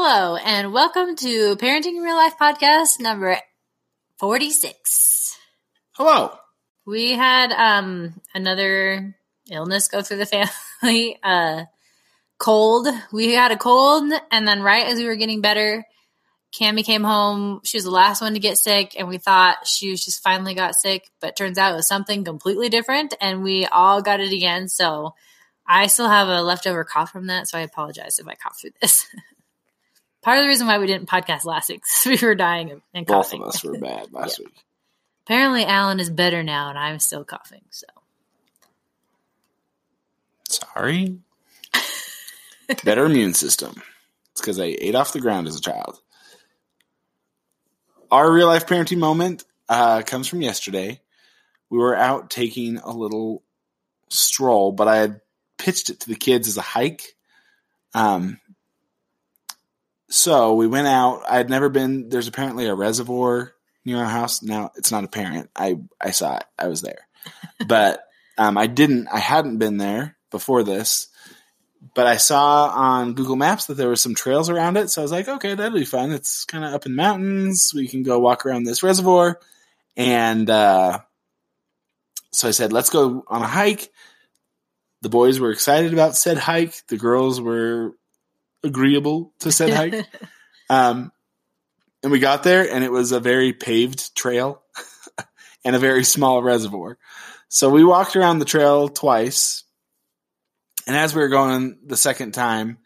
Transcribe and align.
Hello, 0.00 0.36
and 0.36 0.72
welcome 0.72 1.16
to 1.16 1.56
Parenting 1.56 1.96
in 1.96 2.02
Real 2.04 2.14
Life 2.14 2.34
podcast 2.40 3.00
number 3.00 3.36
46. 4.20 5.36
Hello. 5.90 6.30
We 6.86 7.14
had 7.14 7.50
um, 7.50 8.14
another 8.32 9.16
illness 9.50 9.88
go 9.88 10.00
through 10.00 10.18
the 10.18 10.26
family. 10.80 11.18
Uh, 11.20 11.64
cold. 12.38 12.86
We 13.12 13.32
had 13.32 13.50
a 13.50 13.56
cold, 13.56 14.12
and 14.30 14.46
then 14.46 14.62
right 14.62 14.86
as 14.86 15.00
we 15.00 15.06
were 15.06 15.16
getting 15.16 15.40
better, 15.40 15.84
Cami 16.54 16.84
came 16.84 17.02
home. 17.02 17.60
She 17.64 17.76
was 17.76 17.84
the 17.84 17.90
last 17.90 18.20
one 18.20 18.34
to 18.34 18.38
get 18.38 18.56
sick, 18.56 18.94
and 18.96 19.08
we 19.08 19.18
thought 19.18 19.66
she 19.66 19.90
was 19.90 20.04
just 20.04 20.22
finally 20.22 20.54
got 20.54 20.76
sick, 20.76 21.10
but 21.20 21.36
turns 21.36 21.58
out 21.58 21.72
it 21.72 21.76
was 21.76 21.88
something 21.88 22.22
completely 22.22 22.68
different, 22.68 23.14
and 23.20 23.42
we 23.42 23.66
all 23.66 24.00
got 24.00 24.20
it 24.20 24.32
again. 24.32 24.68
So 24.68 25.16
I 25.66 25.88
still 25.88 26.08
have 26.08 26.28
a 26.28 26.40
leftover 26.40 26.84
cough 26.84 27.10
from 27.10 27.26
that, 27.26 27.48
so 27.48 27.58
I 27.58 27.62
apologize 27.62 28.20
if 28.20 28.28
I 28.28 28.36
cough 28.36 28.60
through 28.60 28.74
this. 28.80 29.04
Part 30.22 30.38
of 30.38 30.44
the 30.44 30.48
reason 30.48 30.66
why 30.66 30.78
we 30.78 30.86
didn't 30.86 31.08
podcast 31.08 31.44
last 31.44 31.68
week 31.68 31.82
is 32.06 32.20
we 32.20 32.26
were 32.26 32.34
dying 32.34 32.82
and 32.92 33.06
coughing. 33.06 33.40
Both 33.40 33.48
of 33.48 33.54
us 33.54 33.64
were 33.64 33.78
bad 33.80 34.12
last 34.12 34.38
week. 34.38 34.54
Apparently, 35.26 35.64
Alan 35.64 36.00
is 36.00 36.10
better 36.10 36.42
now, 36.42 36.70
and 36.70 36.78
I'm 36.78 36.98
still 36.98 37.24
coughing. 37.24 37.62
So 37.70 37.86
Sorry. 40.48 41.18
Better 42.84 43.04
immune 43.04 43.34
system. 43.34 43.82
It's 44.32 44.40
because 44.40 44.58
I 44.58 44.76
ate 44.78 44.94
off 44.94 45.12
the 45.12 45.20
ground 45.20 45.46
as 45.46 45.56
a 45.56 45.60
child. 45.60 46.00
Our 48.10 48.32
real 48.32 48.46
life 48.46 48.66
parenting 48.66 48.98
moment 48.98 49.44
uh, 49.68 50.02
comes 50.02 50.26
from 50.26 50.40
yesterday. 50.40 51.00
We 51.68 51.78
were 51.78 51.94
out 51.94 52.30
taking 52.30 52.78
a 52.78 52.90
little 52.90 53.42
stroll, 54.08 54.72
but 54.72 54.88
I 54.88 54.96
had 54.96 55.20
pitched 55.58 55.90
it 55.90 56.00
to 56.00 56.08
the 56.08 56.16
kids 56.16 56.48
as 56.48 56.56
a 56.56 56.62
hike. 56.62 57.14
Um, 57.92 58.40
so 60.10 60.54
we 60.54 60.66
went 60.66 60.86
out. 60.86 61.22
I 61.28 61.36
had 61.36 61.50
never 61.50 61.68
been. 61.68 62.08
There's 62.08 62.28
apparently 62.28 62.66
a 62.66 62.74
reservoir 62.74 63.52
near 63.84 63.98
our 63.98 64.06
house. 64.06 64.42
Now 64.42 64.70
it's 64.76 64.90
not 64.90 65.04
apparent. 65.04 65.50
I 65.54 65.78
I 66.00 66.10
saw 66.10 66.36
it. 66.36 66.44
I 66.58 66.68
was 66.68 66.82
there, 66.82 67.06
but 67.66 68.04
um, 68.38 68.56
I 68.56 68.66
didn't. 68.66 69.08
I 69.08 69.18
hadn't 69.18 69.58
been 69.58 69.76
there 69.76 70.16
before 70.30 70.62
this. 70.62 71.08
But 71.94 72.08
I 72.08 72.16
saw 72.16 72.68
on 72.70 73.14
Google 73.14 73.36
Maps 73.36 73.66
that 73.66 73.74
there 73.74 73.88
were 73.88 73.96
some 73.96 74.14
trails 74.14 74.50
around 74.50 74.76
it, 74.76 74.90
so 74.90 75.00
I 75.00 75.04
was 75.04 75.12
like, 75.12 75.28
okay, 75.28 75.54
that'll 75.54 75.78
be 75.78 75.84
fun. 75.84 76.10
It's 76.10 76.44
kind 76.44 76.64
of 76.64 76.72
up 76.74 76.86
in 76.86 76.96
mountains. 76.96 77.72
We 77.72 77.86
can 77.86 78.02
go 78.02 78.18
walk 78.18 78.44
around 78.44 78.64
this 78.64 78.82
reservoir, 78.82 79.38
and 79.96 80.50
uh, 80.50 80.98
so 82.32 82.48
I 82.48 82.50
said, 82.50 82.72
let's 82.72 82.90
go 82.90 83.24
on 83.28 83.42
a 83.42 83.46
hike. 83.46 83.90
The 85.02 85.08
boys 85.08 85.38
were 85.38 85.52
excited 85.52 85.92
about 85.92 86.16
said 86.16 86.38
hike. 86.38 86.86
The 86.88 86.96
girls 86.96 87.40
were 87.40 87.92
agreeable 88.62 89.32
to 89.40 89.52
said 89.52 89.72
hike. 89.72 90.06
Um, 90.70 91.12
and 92.02 92.12
we 92.12 92.18
got 92.18 92.42
there, 92.42 92.70
and 92.70 92.84
it 92.84 92.92
was 92.92 93.12
a 93.12 93.20
very 93.20 93.54
paved 93.54 94.14
trail 94.14 94.62
and 95.64 95.74
a 95.74 95.78
very 95.78 96.04
small 96.04 96.42
reservoir. 96.42 96.98
So 97.48 97.70
we 97.70 97.82
walked 97.84 98.16
around 98.16 98.38
the 98.38 98.44
trail 98.44 98.88
twice. 98.88 99.64
And 100.86 100.94
as 100.94 101.14
we 101.14 101.22
were 101.22 101.28
going 101.28 101.78
the 101.86 101.96
second 101.96 102.32
time, 102.32 102.78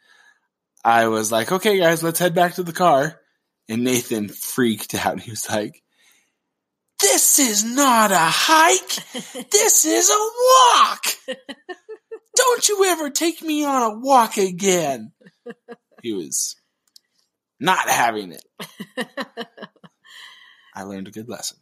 I 0.84 1.08
was 1.08 1.30
like, 1.30 1.52
okay, 1.52 1.78
guys, 1.78 2.02
let's 2.02 2.18
head 2.18 2.34
back 2.34 2.54
to 2.54 2.62
the 2.62 2.72
car. 2.72 3.20
And 3.68 3.84
Nathan 3.84 4.28
freaked 4.28 4.94
out. 4.94 5.20
He 5.22 5.30
was 5.30 5.48
like, 5.48 5.82
this 7.00 7.41
is 7.41 7.64
not 7.64 8.12
a 8.12 8.16
hike. 8.16 9.50
This 9.50 9.84
is 9.84 10.08
a 10.08 10.30
walk. 10.47 11.38
Don't 12.36 12.68
you 12.68 12.84
ever 12.86 13.10
take 13.10 13.42
me 13.42 13.64
on 13.64 13.82
a 13.82 13.98
walk 13.98 14.36
again. 14.36 15.12
He 16.03 16.12
was 16.12 16.56
not 17.60 17.88
having 17.88 18.32
it. 18.32 18.44
I 20.75 20.82
learned 20.82 21.08
a 21.08 21.12
good 21.12 21.28
lesson. 21.28 21.58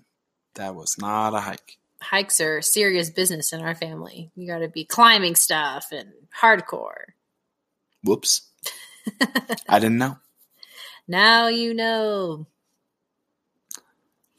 That 0.55 0.75
was 0.75 0.97
not 0.99 1.35
a 1.35 1.41
hike. 1.41 1.79
hikes 2.03 2.41
are 2.41 2.63
serious 2.63 3.11
business 3.11 3.53
in 3.53 3.61
our 3.61 3.75
family. 3.75 4.31
You 4.35 4.47
got 4.47 4.59
to 4.61 4.69
be 4.69 4.85
climbing 4.85 5.35
stuff 5.35 5.89
and 5.93 6.13
hardcore. 6.41 7.13
Whoops. 8.03 8.49
I 9.69 9.79
didn't 9.79 9.99
know. 9.99 10.17
Now 11.09 11.49
you 11.49 11.75
know. 11.75 12.47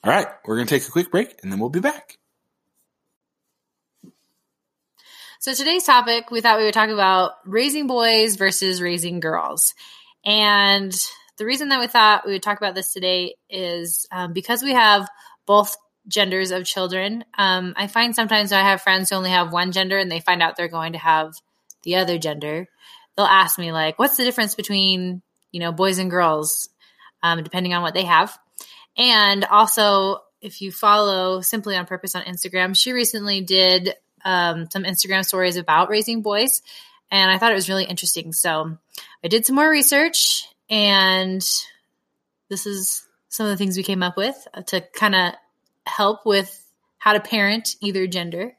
All 0.06 0.12
right, 0.12 0.28
we're 0.46 0.56
going 0.56 0.68
to 0.68 0.74
take 0.74 0.88
a 0.88 0.92
quick 0.92 1.12
break 1.12 1.36
and 1.44 1.52
then 1.52 1.60
we'll 1.60 1.70
be 1.70 1.82
back. 1.82 2.18
So 5.42 5.56
today's 5.56 5.86
topic, 5.86 6.30
we 6.30 6.40
thought 6.40 6.60
we 6.60 6.66
would 6.66 6.74
talk 6.76 6.92
about 6.92 7.32
raising 7.48 7.88
boys 7.88 8.36
versus 8.36 8.80
raising 8.80 9.20
girls. 9.20 9.74
And 10.24 10.94
the 11.40 11.48
reason 11.48 11.70
that 11.70 11.80
we 11.80 11.88
thought 11.88 12.28
we 12.28 12.34
would 12.34 12.44
talk 12.44 12.60
about 12.60 12.76
this 12.76 12.94
today 12.94 13.34
is 13.50 14.06
um, 14.12 14.34
because 14.34 14.62
we 14.62 14.74
have 14.74 15.10
both 15.48 15.76
genders 16.08 16.52
of 16.52 16.68
children. 16.68 17.26
Um, 17.40 17.74
I 17.76 17.88
find 17.88 18.14
sometimes 18.14 18.52
I 18.52 18.62
have 18.62 18.84
friends 18.84 19.10
who 19.10 19.16
only 19.16 19.32
have 19.32 19.52
one 19.52 19.72
gender 19.72 19.98
and 19.98 20.12
they 20.12 20.20
find 20.20 20.44
out 20.44 20.58
they're 20.58 20.68
going 20.68 20.94
to 20.94 21.00
have 21.00 21.34
the 21.82 21.96
other 21.96 22.20
gender. 22.20 22.68
They'll 23.18 23.26
ask 23.26 23.58
me 23.58 23.72
like, 23.72 23.98
"What's 23.98 24.18
the 24.18 24.24
difference 24.24 24.54
between 24.54 25.24
you 25.52 25.60
know 25.60 25.72
boys 25.72 25.98
and 25.98 26.12
girls?" 26.12 26.70
Um, 27.24 27.42
depending 27.42 27.74
on 27.74 27.82
what 27.82 27.96
they 27.96 28.06
have. 28.06 28.38
And 28.96 29.44
also, 29.46 30.20
if 30.40 30.62
you 30.62 30.72
follow 30.72 31.42
Simply 31.42 31.76
on 31.76 31.88
Purpose 31.88 32.14
on 32.14 32.26
Instagram, 32.26 32.78
she 32.78 32.92
recently 32.94 33.42
did 33.42 33.96
um, 34.24 34.70
some 34.70 34.84
Instagram 34.84 35.26
stories 35.26 35.58
about 35.58 35.90
raising 35.90 36.22
boys, 36.22 36.62
and 37.10 37.32
I 37.32 37.38
thought 37.38 37.52
it 37.52 37.56
was 37.56 37.70
really 37.70 37.86
interesting. 37.86 38.34
So 38.34 38.78
I 39.24 39.28
did 39.28 39.46
some 39.46 39.56
more 39.56 39.70
research, 39.70 40.48
and 40.70 41.42
this 42.50 42.66
is 42.66 43.08
some 43.30 43.46
of 43.46 43.52
the 43.52 43.58
things 43.58 43.78
we 43.78 43.84
came 43.84 44.04
up 44.04 44.18
with 44.18 44.48
to 44.68 44.82
kind 44.94 45.16
of 45.16 45.34
help 45.86 46.26
with 46.26 46.58
how 46.98 47.14
to 47.14 47.20
parent 47.20 47.76
either 47.82 48.06
gender. 48.08 48.54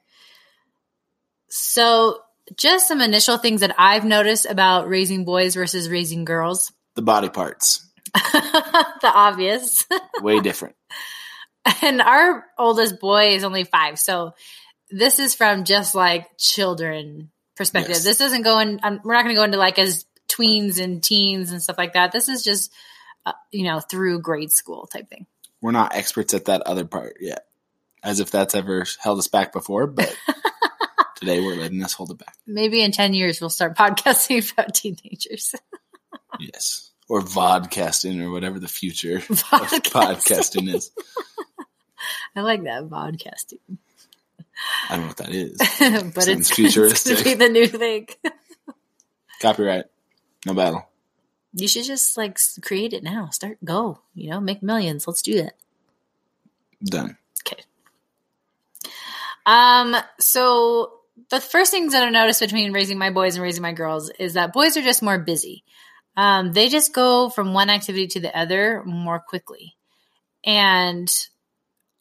So, 1.49 2.19
just 2.57 2.89
some 2.89 3.01
initial 3.01 3.39
things 3.39 3.61
that 3.61 3.75
I've 3.79 4.05
noticed 4.05 4.47
about 4.47 4.89
raising 4.89 5.25
boys 5.25 5.55
versus 5.55 5.89
raising 5.89 6.25
girls. 6.25 6.73
The 6.95 7.03
body 7.03 7.29
parts, 7.29 7.87
the 8.15 9.11
obvious. 9.15 9.87
way 10.21 10.41
different. 10.41 10.75
and 11.83 12.01
our 12.01 12.45
oldest 12.59 12.99
boy 12.99 13.35
is 13.35 13.45
only 13.45 13.65
five. 13.65 13.99
So, 13.99 14.35
this 14.93 15.19
is 15.19 15.35
from 15.35 15.65
just 15.65 15.95
like 15.95 16.37
children 16.39 17.31
perspective. 17.57 17.97
Yes. 17.97 18.05
This 18.05 18.19
doesn't 18.19 18.43
go 18.43 18.59
in, 18.59 18.81
um, 18.83 19.01
we're 19.05 19.15
not 19.15 19.25
going 19.25 19.35
to 19.35 19.39
go 19.39 19.45
into 19.45 19.59
like 19.59 19.79
as 19.79 20.05
tweens 20.29 20.83
and 20.83 21.03
teens 21.03 21.53
and 21.53 21.63
stuff 21.63 21.79
like 21.79 21.95
that. 21.95 22.13
This 22.13 22.29
is 22.29 22.43
just, 22.43 22.73
uh, 23.27 23.33
you 23.51 23.65
know, 23.65 23.81
through 23.81 24.21
grade 24.21 24.53
school 24.53 24.87
type 24.87 25.09
thing. 25.09 25.27
We're 25.61 25.73
not 25.73 25.95
experts 25.95 26.35
at 26.35 26.47
that 26.47 26.63
other 26.63 26.85
part 26.85 27.19
yet, 27.21 27.47
as 28.03 28.21
if 28.21 28.31
that's 28.31 28.55
ever 28.55 28.85
held 29.01 29.19
us 29.19 29.29
back 29.29 29.53
before, 29.53 29.87
but 29.87 30.15
today 31.17 31.41
we're 31.41 31.57
letting 31.57 31.83
us 31.83 31.93
hold 31.93 32.11
it 32.11 32.19
back. 32.19 32.35
Maybe 32.47 32.83
in 32.83 32.93
10 32.93 33.15
years, 33.15 33.41
we'll 33.41 33.51
start 33.51 33.77
podcasting 33.77 34.53
about 34.53 34.75
teenagers. 34.75 35.55
Yes. 36.41 36.91
Or 37.11 37.21
vodcasting 37.21 38.23
or 38.23 38.31
whatever 38.31 38.59
the 38.59 38.67
future 38.67 39.17
of 39.17 39.25
podcasting 39.27 40.75
is. 40.75 40.91
I 42.35 42.41
like 42.41 42.65
that 42.65 42.85
podcasting. 42.85 43.77
I 44.89 44.97
don't 44.97 45.03
know 45.03 45.09
what 45.09 45.17
that 45.19 45.31
is. 45.31 45.59
but 46.15 46.25
Sounds 46.25 46.41
it's, 46.41 46.51
futuristic. 46.51 47.19
to 47.19 47.25
be 47.25 47.35
the 47.35 47.49
new 47.49 47.67
thing. 47.67 48.09
Copyright. 49.41 49.85
No 50.47 50.55
battle. 50.55 50.89
You 51.55 51.69
should 51.69 51.85
just 51.85 52.17
like 52.17 52.39
create 52.63 52.93
it 52.93 53.03
now. 53.03 53.29
Start, 53.31 53.59
go, 53.65 54.01
you 54.15 54.31
know, 54.31 54.41
make 54.41 54.63
millions. 54.63 55.07
Let's 55.07 55.23
do 55.23 55.43
that. 55.43 55.55
Done. 56.85 57.17
Okay. 57.47 57.63
Um, 59.47 59.97
so 60.19 60.93
the 61.31 61.41
first 61.41 61.71
things 61.71 61.93
that 61.93 62.05
I 62.05 62.11
noticed 62.11 62.41
between 62.41 62.73
raising 62.73 62.99
my 62.99 63.11
boys 63.11 63.35
and 63.35 63.43
raising 63.43 63.63
my 63.63 63.73
girls 63.73 64.11
is 64.19 64.35
that 64.35 64.53
boys 64.53 64.77
are 64.77 64.83
just 64.83 65.03
more 65.03 65.19
busy. 65.19 65.65
Um, 66.17 66.53
they 66.53 66.69
just 66.69 66.93
go 66.93 67.31
from 67.31 67.55
one 67.55 67.71
activity 67.71 68.07
to 68.09 68.21
the 68.21 68.37
other 68.37 68.83
more 68.85 69.19
quickly. 69.19 69.77
And 70.45 71.11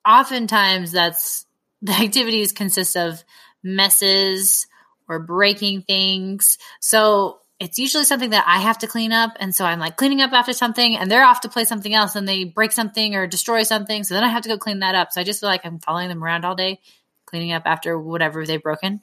oftentimes 0.07 0.91
that's 0.91 1.45
the 1.81 1.93
activities 1.93 2.51
consist 2.51 2.95
of 2.95 3.23
messes 3.63 4.67
or 5.07 5.19
breaking 5.19 5.83
things. 5.83 6.57
So 6.79 7.39
it's 7.59 7.77
usually 7.77 8.05
something 8.05 8.31
that 8.31 8.45
I 8.47 8.59
have 8.59 8.79
to 8.79 8.87
clean 8.87 9.11
up. 9.11 9.37
And 9.39 9.53
so 9.53 9.65
I'm 9.65 9.79
like 9.79 9.97
cleaning 9.97 10.21
up 10.21 10.31
after 10.31 10.53
something 10.53 10.97
and 10.97 11.11
they're 11.11 11.23
off 11.23 11.41
to 11.41 11.49
play 11.49 11.63
something 11.65 11.93
else 11.93 12.15
and 12.15 12.27
they 12.27 12.43
break 12.43 12.71
something 12.71 13.15
or 13.15 13.27
destroy 13.27 13.63
something. 13.63 14.03
So 14.03 14.15
then 14.15 14.23
I 14.23 14.29
have 14.29 14.43
to 14.43 14.49
go 14.49 14.57
clean 14.57 14.79
that 14.79 14.95
up. 14.95 15.11
So 15.11 15.21
I 15.21 15.23
just 15.23 15.41
feel 15.41 15.49
like 15.49 15.65
I'm 15.65 15.79
following 15.79 16.09
them 16.09 16.23
around 16.23 16.43
all 16.43 16.55
day, 16.55 16.79
cleaning 17.25 17.51
up 17.51 17.63
after 17.65 17.99
whatever 17.99 18.45
they've 18.45 18.61
broken. 18.61 19.01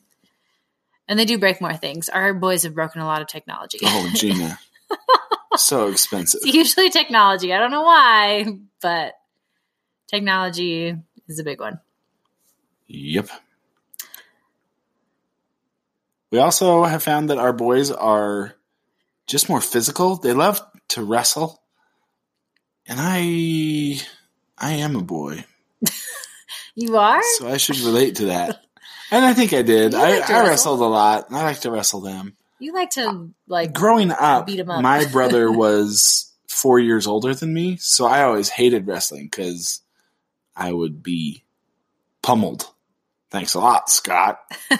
And 1.06 1.18
they 1.18 1.24
do 1.24 1.38
break 1.38 1.60
more 1.60 1.76
things. 1.76 2.08
Our 2.08 2.34
boys 2.34 2.64
have 2.64 2.74
broken 2.74 3.00
a 3.00 3.06
lot 3.06 3.22
of 3.22 3.28
technology. 3.28 3.78
Oh, 3.82 4.10
Gina. 4.14 4.58
so 5.56 5.88
expensive. 5.88 6.40
It's 6.44 6.54
usually 6.54 6.90
technology. 6.90 7.52
I 7.52 7.58
don't 7.58 7.70
know 7.70 7.82
why, 7.82 8.44
but 8.82 9.14
technology 10.08 10.94
is 11.28 11.38
a 11.38 11.44
big 11.44 11.60
one. 11.60 11.80
Yep. 12.88 13.28
We 16.30 16.38
also 16.38 16.84
have 16.84 17.02
found 17.02 17.30
that 17.30 17.38
our 17.38 17.52
boys 17.52 17.90
are 17.90 18.54
just 19.26 19.48
more 19.48 19.60
physical. 19.60 20.16
They 20.16 20.32
love 20.32 20.60
to 20.88 21.02
wrestle. 21.04 21.62
And 22.86 22.98
I 23.00 24.00
I 24.58 24.72
am 24.74 24.96
a 24.96 25.02
boy. 25.02 25.44
You 26.80 26.96
are? 26.96 27.20
So 27.38 27.48
I 27.48 27.56
should 27.56 27.80
relate 27.80 28.16
to 28.16 28.26
that. 28.26 28.60
And 29.10 29.24
I 29.24 29.34
think 29.34 29.52
I 29.52 29.62
did. 29.62 29.94
I, 29.96 30.20
like 30.20 30.30
I 30.30 30.46
wrestled 30.46 30.80
a 30.80 30.84
lot. 30.84 31.26
I 31.32 31.42
like 31.42 31.58
to 31.62 31.72
wrestle 31.72 32.00
them. 32.02 32.36
You 32.60 32.72
like 32.72 32.90
to 32.90 33.30
like 33.48 33.72
Growing 33.72 34.12
up, 34.12 34.46
beat 34.46 34.60
'em 34.60 34.70
up. 34.70 34.80
my 34.80 35.04
brother 35.06 35.50
was 35.64 36.32
four 36.46 36.78
years 36.78 37.08
older 37.08 37.34
than 37.34 37.52
me, 37.52 37.78
so 37.78 38.06
I 38.06 38.22
always 38.22 38.48
hated 38.48 38.86
wrestling 38.86 39.24
because 39.24 39.80
I 40.54 40.72
would 40.72 41.02
be 41.02 41.42
pummeled. 42.22 42.68
Thanks 43.30 43.54
a 43.54 43.60
lot, 43.60 43.90
Scott. 43.90 44.38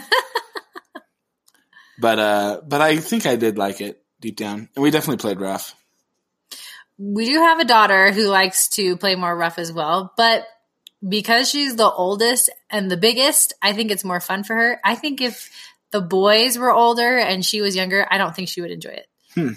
but 1.99 2.19
uh, 2.19 2.61
but 2.67 2.81
I 2.81 2.97
think 2.97 3.27
I 3.27 3.37
did 3.37 3.59
like 3.59 3.81
it 3.81 4.03
deep 4.21 4.37
down, 4.37 4.69
and 4.75 4.83
we 4.83 4.91
definitely 4.91 5.21
played 5.21 5.41
rough. 5.41 5.75
we 6.99 7.27
do 7.27 7.39
have 7.41 7.61
a 7.61 7.65
daughter 7.65 8.13
who 8.13 8.27
likes 8.27 8.69
to 8.71 8.97
play 8.97 9.15
more 9.15 9.37
rough 9.37 9.59
as 9.59 9.73
well, 9.73 10.13
but 10.17 10.47
because 11.07 11.49
she's 11.49 11.77
the 11.77 11.91
oldest 11.91 12.51
and 12.71 12.91
the 12.91 12.97
biggest, 12.97 13.53
I 13.63 13.73
think 13.73 13.91
it's 13.91 14.05
more 14.05 14.21
fun 14.21 14.45
for 14.45 14.57
her. 14.57 14.81
I 14.85 14.95
think 14.95 15.21
if 15.21 15.51
the 15.91 16.01
boys 16.01 16.59
were 16.59 16.73
older 16.73 17.19
and 17.19 17.45
she 17.45 17.61
was 17.61 17.77
younger, 17.77 18.07
I 18.11 18.19
don't 18.19 18.35
think 18.35 18.49
she 18.49 18.61
would 18.61 18.71
enjoy 18.71 18.91
it. 18.91 19.07
Hmm. 19.35 19.53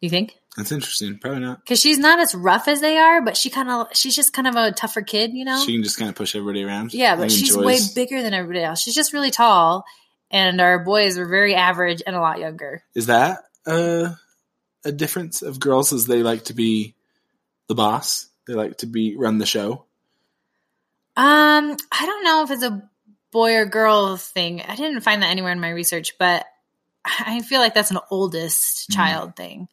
You 0.00 0.10
think? 0.10 0.36
That's 0.56 0.70
interesting. 0.72 1.18
Probably 1.18 1.40
not. 1.40 1.60
Because 1.64 1.80
she's 1.80 1.98
not 1.98 2.18
as 2.20 2.34
rough 2.34 2.68
as 2.68 2.80
they 2.82 2.98
are, 2.98 3.22
but 3.22 3.36
she 3.38 3.48
kind 3.48 3.70
of 3.70 3.88
she's 3.96 4.14
just 4.14 4.32
kind 4.34 4.46
of 4.46 4.54
a 4.54 4.70
tougher 4.72 5.00
kid, 5.00 5.32
you 5.32 5.44
know. 5.46 5.58
She 5.64 5.72
can 5.72 5.82
just 5.82 5.98
kind 5.98 6.08
of 6.10 6.14
push 6.14 6.34
everybody 6.36 6.62
around. 6.62 6.92
yeah, 6.92 7.16
but 7.16 7.30
she's 7.30 7.54
enjoys- 7.54 7.64
way 7.64 7.78
bigger 7.94 8.22
than 8.22 8.34
everybody 8.34 8.62
else. 8.62 8.80
She's 8.82 8.94
just 8.94 9.12
really 9.14 9.30
tall, 9.30 9.84
and 10.30 10.60
our 10.60 10.78
boys 10.78 11.16
are 11.16 11.26
very 11.26 11.54
average 11.54 12.02
and 12.06 12.14
a 12.14 12.20
lot 12.20 12.38
younger. 12.38 12.82
Is 12.94 13.06
that 13.06 13.44
uh, 13.66 14.10
a 14.84 14.92
difference 14.92 15.40
of 15.40 15.58
girls? 15.58 15.92
As 15.94 16.06
they 16.06 16.22
like 16.22 16.44
to 16.44 16.54
be 16.54 16.94
the 17.68 17.74
boss, 17.74 18.26
they 18.46 18.52
like 18.52 18.76
to 18.78 18.86
be 18.86 19.16
run 19.16 19.38
the 19.38 19.46
show. 19.46 19.84
Um, 21.16 21.76
I 21.92 22.06
don't 22.06 22.24
know 22.24 22.42
if 22.42 22.50
it's 22.50 22.62
a 22.62 22.88
boy 23.30 23.54
or 23.56 23.66
girl 23.66 24.16
thing. 24.16 24.60
I 24.62 24.76
didn't 24.76 25.00
find 25.02 25.22
that 25.22 25.30
anywhere 25.30 25.52
in 25.52 25.60
my 25.60 25.70
research, 25.70 26.16
but 26.18 26.44
I 27.04 27.40
feel 27.42 27.60
like 27.60 27.74
that's 27.74 27.90
an 27.90 27.98
oldest 28.10 28.90
Mhm. 28.90 28.94
child 28.94 29.36
thing. 29.36 29.68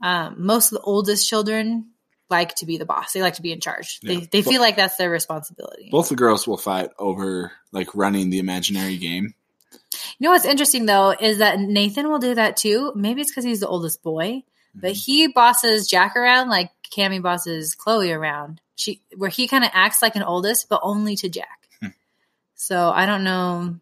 Um, 0.00 0.34
most 0.38 0.72
of 0.72 0.78
the 0.78 0.84
oldest 0.84 1.28
children 1.28 1.90
like 2.30 2.54
to 2.56 2.66
be 2.66 2.76
the 2.76 2.84
boss. 2.84 3.12
They 3.12 3.22
like 3.22 3.34
to 3.34 3.42
be 3.42 3.52
in 3.52 3.60
charge. 3.60 3.98
Yeah. 4.02 4.20
They 4.20 4.26
they 4.26 4.42
feel 4.42 4.60
like 4.60 4.76
that's 4.76 4.96
their 4.96 5.10
responsibility. 5.10 5.88
Both 5.90 6.08
the 6.10 6.16
girls 6.16 6.46
will 6.46 6.56
fight 6.58 6.90
over 6.98 7.52
like 7.72 7.94
running 7.94 8.30
the 8.30 8.38
imaginary 8.38 8.96
game. 8.98 9.34
You 10.18 10.24
know 10.24 10.30
what's 10.30 10.44
interesting 10.44 10.86
though 10.86 11.14
is 11.18 11.38
that 11.38 11.58
Nathan 11.58 12.08
will 12.08 12.18
do 12.18 12.34
that 12.34 12.56
too. 12.56 12.92
Maybe 12.94 13.20
it's 13.22 13.30
because 13.30 13.44
he's 13.44 13.60
the 13.60 13.68
oldest 13.68 14.02
boy, 14.02 14.42
but 14.74 14.92
Mm-hmm. 14.92 14.98
he 14.98 15.26
bosses 15.28 15.88
Jack 15.88 16.16
around 16.16 16.48
like 16.50 16.70
Cammy 16.94 17.20
bosses 17.22 17.74
Chloe 17.74 18.12
around. 18.12 18.60
She 18.76 19.00
where 19.16 19.30
he 19.30 19.48
kind 19.48 19.64
of 19.64 19.70
acts 19.72 20.02
like 20.02 20.14
an 20.14 20.22
oldest, 20.22 20.68
but 20.68 20.80
only 20.82 21.16
to 21.16 21.28
Jack. 21.28 21.68
Hmm. 21.80 21.88
So 22.54 22.90
I 22.90 23.06
don't 23.06 23.24
know 23.24 23.76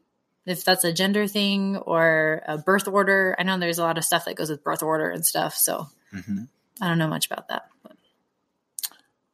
if 0.46 0.64
that's 0.64 0.84
a 0.84 0.92
gender 0.92 1.26
thing 1.26 1.76
or 1.76 2.42
a 2.46 2.56
birth 2.58 2.86
order. 2.88 3.34
I 3.38 3.42
know 3.42 3.58
there's 3.58 3.78
a 3.78 3.82
lot 3.82 3.98
of 3.98 4.04
stuff 4.04 4.24
that 4.26 4.36
goes 4.36 4.48
with 4.50 4.62
birth 4.62 4.82
order 4.82 5.10
and 5.10 5.26
stuff. 5.26 5.54
So 5.56 5.88
hmm 6.16 6.44
I 6.80 6.88
don't 6.88 6.98
know 6.98 7.08
much 7.08 7.26
about 7.26 7.48
that. 7.48 7.68
But 7.82 7.92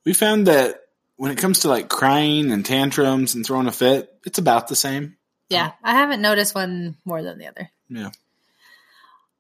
We 0.05 0.15
found 0.15 0.47
that 0.47 0.81
when 1.17 1.31
it 1.33 1.39
comes 1.39 1.61
to 1.61 1.69
like 1.69 1.89
crying 1.89 2.51
and 2.51 2.65
tantrums 2.65 3.35
and 3.35 3.45
throwing 3.45 3.67
a 3.67 3.73
fit, 3.73 4.13
it's 4.25 4.39
about 4.39 4.69
the 4.69 4.77
same. 4.77 5.17
yeah, 5.49 5.73
I 5.83 5.93
haven't 5.93 6.23
noticed 6.23 6.55
one 6.55 6.97
more 7.05 7.23
than 7.23 7.39
the 7.39 7.47
other. 7.49 7.71
Yeah. 7.89 8.11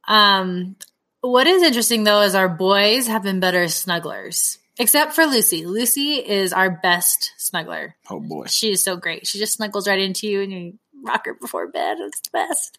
Um, 0.06 0.77
what 1.21 1.47
is 1.47 1.62
interesting 1.62 2.05
though 2.05 2.23
is 2.23 2.35
our 2.35 2.49
boys 2.49 3.06
have 3.06 3.23
been 3.23 3.41
better 3.41 3.65
snugglers, 3.67 4.59
except 4.79 5.15
for 5.15 5.25
Lucy. 5.27 5.65
Lucy 5.65 6.15
is 6.15 6.53
our 6.53 6.71
best 6.71 7.33
snuggler. 7.38 7.93
Oh 8.11 8.21
boy. 8.21 8.47
She 8.47 8.73
is 8.73 8.83
so 8.83 8.97
great. 8.97 9.27
She 9.27 9.38
just 9.38 9.55
snuggles 9.55 9.87
right 9.87 10.00
into 10.00 10.27
you 10.27 10.43
and 10.43 10.53
you 10.53 10.79
rock 11.05 11.27
her 11.27 11.35
before 11.35 11.69
bed. 11.69 11.99
It's 12.00 12.21
the 12.23 12.31
best. 12.33 12.79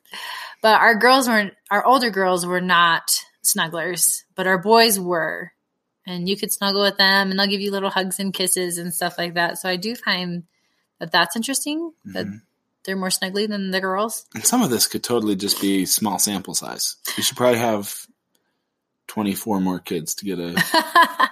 But 0.61 0.79
our 0.81 0.95
girls 0.95 1.27
weren't, 1.27 1.53
our 1.71 1.83
older 1.85 2.09
girls 2.09 2.45
were 2.45 2.61
not 2.61 3.11
snugglers, 3.43 4.23
but 4.35 4.47
our 4.47 4.57
boys 4.57 4.99
were. 4.99 5.51
And 6.05 6.27
you 6.27 6.35
could 6.35 6.51
snuggle 6.51 6.81
with 6.81 6.97
them 6.97 7.31
and 7.31 7.39
they'll 7.39 7.47
give 7.47 7.61
you 7.61 7.71
little 7.71 7.89
hugs 7.89 8.19
and 8.19 8.33
kisses 8.33 8.77
and 8.77 8.93
stuff 8.93 9.17
like 9.17 9.35
that. 9.35 9.57
So 9.57 9.69
I 9.69 9.77
do 9.77 9.95
find 9.95 10.43
that 10.99 11.11
that's 11.11 11.35
interesting 11.37 11.93
that 12.05 12.25
Mhm. 12.25 12.41
they're 12.83 12.97
more 12.97 13.07
snuggly 13.09 13.47
than 13.47 13.71
the 13.71 13.79
girls. 13.79 14.25
And 14.33 14.45
some 14.45 14.61
of 14.61 14.69
this 14.69 14.85
could 14.87 15.03
totally 15.03 15.35
just 15.37 15.61
be 15.61 15.85
small 15.85 16.19
sample 16.19 16.55
size. 16.55 16.97
We 17.15 17.23
should 17.23 17.37
probably 17.37 17.59
have 17.59 18.05
24 19.07 19.61
more 19.61 19.79
kids 19.79 20.15
to 20.15 20.25
get 20.25 20.39
a 20.39 20.55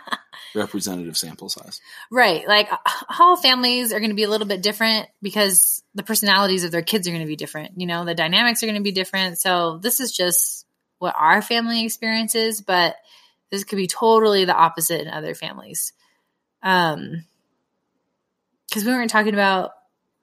representative 0.56 1.18
sample 1.18 1.50
size. 1.50 1.80
Right. 2.10 2.48
Like 2.48 2.72
uh, 2.72 2.78
all 3.19 3.38
families 3.38 3.92
are 3.94 4.00
going 4.00 4.10
to 4.12 4.16
be 4.16 4.24
a 4.24 4.30
little 4.30 4.48
bit 4.48 4.62
different 4.62 5.08
because 5.22 5.81
the 5.96 6.04
personalities 6.04 6.63
of 6.63 6.72
their 6.72 6.81
kids 6.81 7.08
are 7.08 7.12
going 7.12 7.24
to 7.24 7.28
be 7.28 7.36
different. 7.36 7.80
You 7.80 7.88
know, 7.88 8.06
the 8.06 8.16
dynamics 8.16 8.62
are 8.63 8.68
going 8.68 8.75
to 8.75 8.81
be 8.81 8.92
different. 8.92 9.38
So 9.40 9.78
this 9.78 10.00
is 10.00 10.12
just 10.12 10.66
what 11.01 11.15
our 11.18 11.42
family 11.42 11.83
experiences, 11.83 12.62
but 12.62 12.95
this 13.50 13.63
could 13.63 13.77
be 13.77 13.88
totally 13.88 14.45
the 14.45 14.56
opposite 14.56 15.01
in 15.01 15.07
other 15.07 15.33
families. 15.33 15.94
Um, 16.63 17.25
because 18.69 18.86
we 18.86 18.92
weren't 18.92 19.09
talking 19.09 19.33
about, 19.33 19.71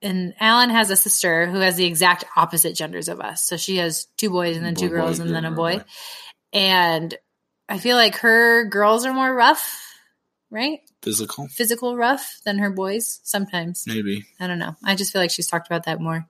and 0.00 0.32
Alan 0.40 0.70
has 0.70 0.90
a 0.90 0.96
sister 0.96 1.46
who 1.46 1.58
has 1.58 1.76
the 1.76 1.84
exact 1.84 2.24
opposite 2.36 2.74
genders 2.74 3.08
of 3.08 3.20
us. 3.20 3.42
So 3.42 3.56
she 3.56 3.78
has 3.78 4.06
two 4.16 4.30
boys 4.30 4.56
and 4.56 4.64
then 4.64 4.76
two 4.76 4.88
girls 4.88 5.18
boy, 5.18 5.26
and 5.26 5.34
then 5.34 5.44
a 5.44 5.50
boy. 5.50 5.82
And 6.52 7.14
I 7.68 7.78
feel 7.78 7.96
like 7.96 8.16
her 8.18 8.64
girls 8.64 9.04
are 9.04 9.12
more 9.12 9.34
rough, 9.34 9.92
right? 10.50 10.80
Physical, 11.02 11.48
physical 11.48 11.96
rough 11.96 12.40
than 12.44 12.58
her 12.58 12.70
boys 12.70 13.20
sometimes. 13.24 13.84
maybe. 13.86 14.24
I 14.40 14.46
don't 14.46 14.58
know. 14.58 14.76
I 14.82 14.94
just 14.94 15.12
feel 15.12 15.20
like 15.20 15.30
she's 15.32 15.48
talked 15.48 15.66
about 15.66 15.84
that 15.84 16.00
more. 16.00 16.26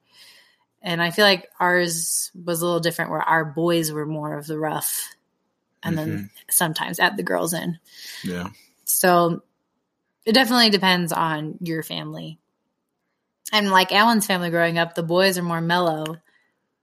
And 0.82 1.02
I 1.02 1.11
feel 1.11 1.25
like 1.25 1.49
ours 1.58 2.30
was 2.35 2.62
a 2.62 2.64
little 2.64 2.80
different 2.80 3.11
where 3.11 3.20
our 3.20 3.44
boys 3.44 3.90
were 3.90 4.06
more 4.06 4.37
of 4.38 4.47
the 4.47 4.58
rough 4.58 5.14
and 5.82 5.97
then 5.99 6.08
Mm-hmm. 6.08 6.25
sometimes 6.50 6.99
at 7.00 7.16
the 7.16 7.23
girls 7.23 7.52
in. 7.52 7.78
Yeah. 8.25 8.49
So 8.85 9.42
it 10.25 10.32
definitely 10.32 10.70
depends 10.70 11.12
on 11.12 11.58
your 11.61 11.82
family. 11.82 12.38
And 13.52 13.70
like 13.70 13.92
Alan's 13.92 14.26
family 14.26 14.50
growing 14.50 14.78
up, 14.78 14.94
the 14.94 15.02
boys 15.02 15.38
are 15.38 15.42
more 15.42 15.61
mellow, 15.61 16.18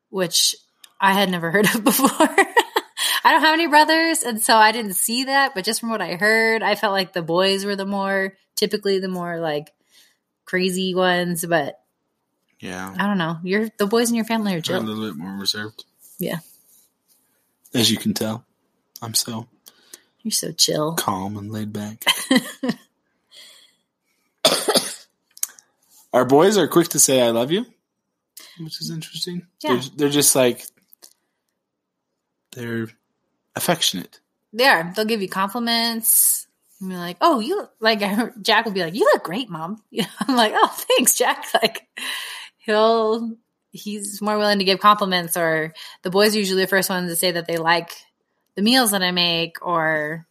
which 0.10 0.56
I 1.00 1.14
had 1.14 1.30
never 1.30 1.52
heard 1.52 1.74
of 1.74 1.84
before. 1.84 2.10
I 2.10 3.32
don't 3.32 3.42
have 3.42 3.54
any 3.54 3.68
brothers, 3.68 4.22
and 4.24 4.42
so 4.42 4.56
I 4.56 4.72
didn't 4.72 4.94
see 4.94 5.26
that, 5.26 5.54
but 5.56 5.66
just 5.66 5.80
from 5.80 5.90
what 5.90 6.02
I 6.02 6.14
heard, 6.16 6.62
I 6.62 6.76
felt 6.76 6.94
like 6.94 7.12
the 7.12 7.24
boys 7.24 7.66
were 7.66 7.76
the 7.76 7.86
more 7.86 8.34
typically 8.56 9.00
the 9.00 9.08
more 9.08 9.40
like 9.40 9.74
crazy 10.46 10.94
ones, 10.96 11.44
but 11.46 11.80
Yeah. 12.60 12.94
I 12.98 13.08
don't 13.08 13.18
know. 13.18 13.38
You're 13.44 13.70
the 13.78 13.86
boys 13.88 14.10
in 14.10 14.16
your 14.16 14.26
family 14.26 14.56
are 14.56 14.62
They're 14.62 14.78
a 14.78 14.80
little 14.80 15.06
bit 15.06 15.16
more 15.18 15.38
reserved. 15.38 15.86
Yeah. 16.20 16.40
As 17.74 17.92
you 17.92 17.98
can 17.98 18.14
tell, 18.14 18.46
I'm 19.02 19.14
so 19.14 19.48
You're 20.24 20.32
so 20.32 20.52
chill. 20.52 20.94
calm 20.94 21.38
and 21.38 21.52
laid 21.52 21.74
back. 21.74 22.04
Our 26.14 26.24
boys 26.24 26.58
are 26.58 26.68
quick 26.70 26.88
to 26.90 27.00
say 27.00 27.22
"I 27.22 27.32
love 27.32 27.52
you," 27.52 27.66
which 28.60 28.80
is 28.80 28.90
interesting. 28.90 29.46
Yeah. 29.62 29.74
They're, 29.74 29.82
they're 29.98 30.10
just 30.10 30.34
like 30.34 30.66
they're 32.54 32.88
affectionate. 33.56 34.22
They 34.54 34.66
are. 34.66 34.94
They'll 34.96 35.04
give 35.06 35.22
you 35.22 35.28
compliments. 35.28 36.48
And 36.80 36.90
be 36.90 36.96
like, 36.96 37.18
oh, 37.22 37.40
you 37.40 37.68
like 37.80 38.00
Jack 38.42 38.66
will 38.66 38.72
be 38.72 38.84
like, 38.84 38.96
you 38.96 39.02
look 39.14 39.24
great, 39.24 39.50
mom. 39.50 39.82
Yeah, 39.92 40.08
I'm 40.22 40.36
like, 40.36 40.54
oh, 40.56 40.68
thanks, 40.74 41.16
Jack. 41.16 41.46
Like, 41.54 41.88
he'll 42.66 43.38
he's 43.72 44.22
more 44.22 44.38
willing 44.38 44.60
to 44.60 44.66
give 44.66 44.80
compliments. 44.80 45.38
Or 45.38 45.74
the 46.02 46.10
boys 46.10 46.36
are 46.36 46.40
usually 46.40 46.62
the 46.62 46.68
first 46.68 46.90
ones 46.90 47.10
to 47.12 47.16
say 47.16 47.32
that 47.32 47.48
they 47.48 47.58
like 47.58 47.92
the 48.56 48.62
meals 48.62 48.92
that 48.92 49.04
I 49.04 49.12
make, 49.12 49.66
or 49.66 50.26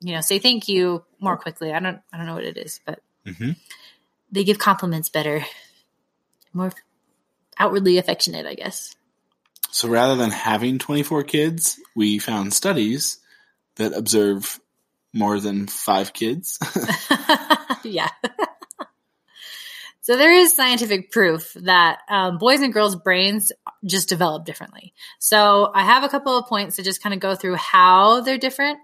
you 0.00 0.14
know, 0.14 0.20
say 0.20 0.38
thank 0.38 0.68
you 0.68 1.04
more 1.20 1.36
quickly. 1.36 1.72
I 1.72 1.80
don't 1.80 2.00
I 2.12 2.16
don't 2.16 2.26
know 2.26 2.34
what 2.34 2.44
it 2.44 2.56
is, 2.56 2.80
but 2.84 3.00
Mm-hmm. 3.26 3.50
they 4.30 4.44
give 4.44 4.60
compliments 4.60 5.08
better, 5.08 5.44
more 6.52 6.72
outwardly 7.58 7.98
affectionate, 7.98 8.46
I 8.46 8.54
guess. 8.54 8.94
So 9.72 9.88
rather 9.88 10.14
than 10.14 10.30
having 10.30 10.78
24 10.78 11.24
kids, 11.24 11.80
we 11.96 12.20
found 12.20 12.54
studies 12.54 13.18
that 13.74 13.94
observe 13.94 14.60
more 15.12 15.40
than 15.40 15.66
five 15.66 16.12
kids. 16.12 16.56
yeah. 17.82 18.10
so 20.06 20.16
there 20.16 20.32
is 20.32 20.54
scientific 20.54 21.10
proof 21.10 21.52
that 21.62 21.98
um, 22.08 22.38
boys 22.38 22.60
and 22.60 22.72
girls' 22.72 22.94
brains 22.94 23.50
just 23.84 24.08
develop 24.08 24.44
differently. 24.44 24.94
So 25.18 25.72
I 25.74 25.82
have 25.82 26.04
a 26.04 26.08
couple 26.08 26.38
of 26.38 26.46
points 26.46 26.76
to 26.76 26.84
just 26.84 27.02
kind 27.02 27.12
of 27.12 27.18
go 27.18 27.34
through 27.34 27.56
how 27.56 28.20
they're 28.20 28.38
different. 28.38 28.78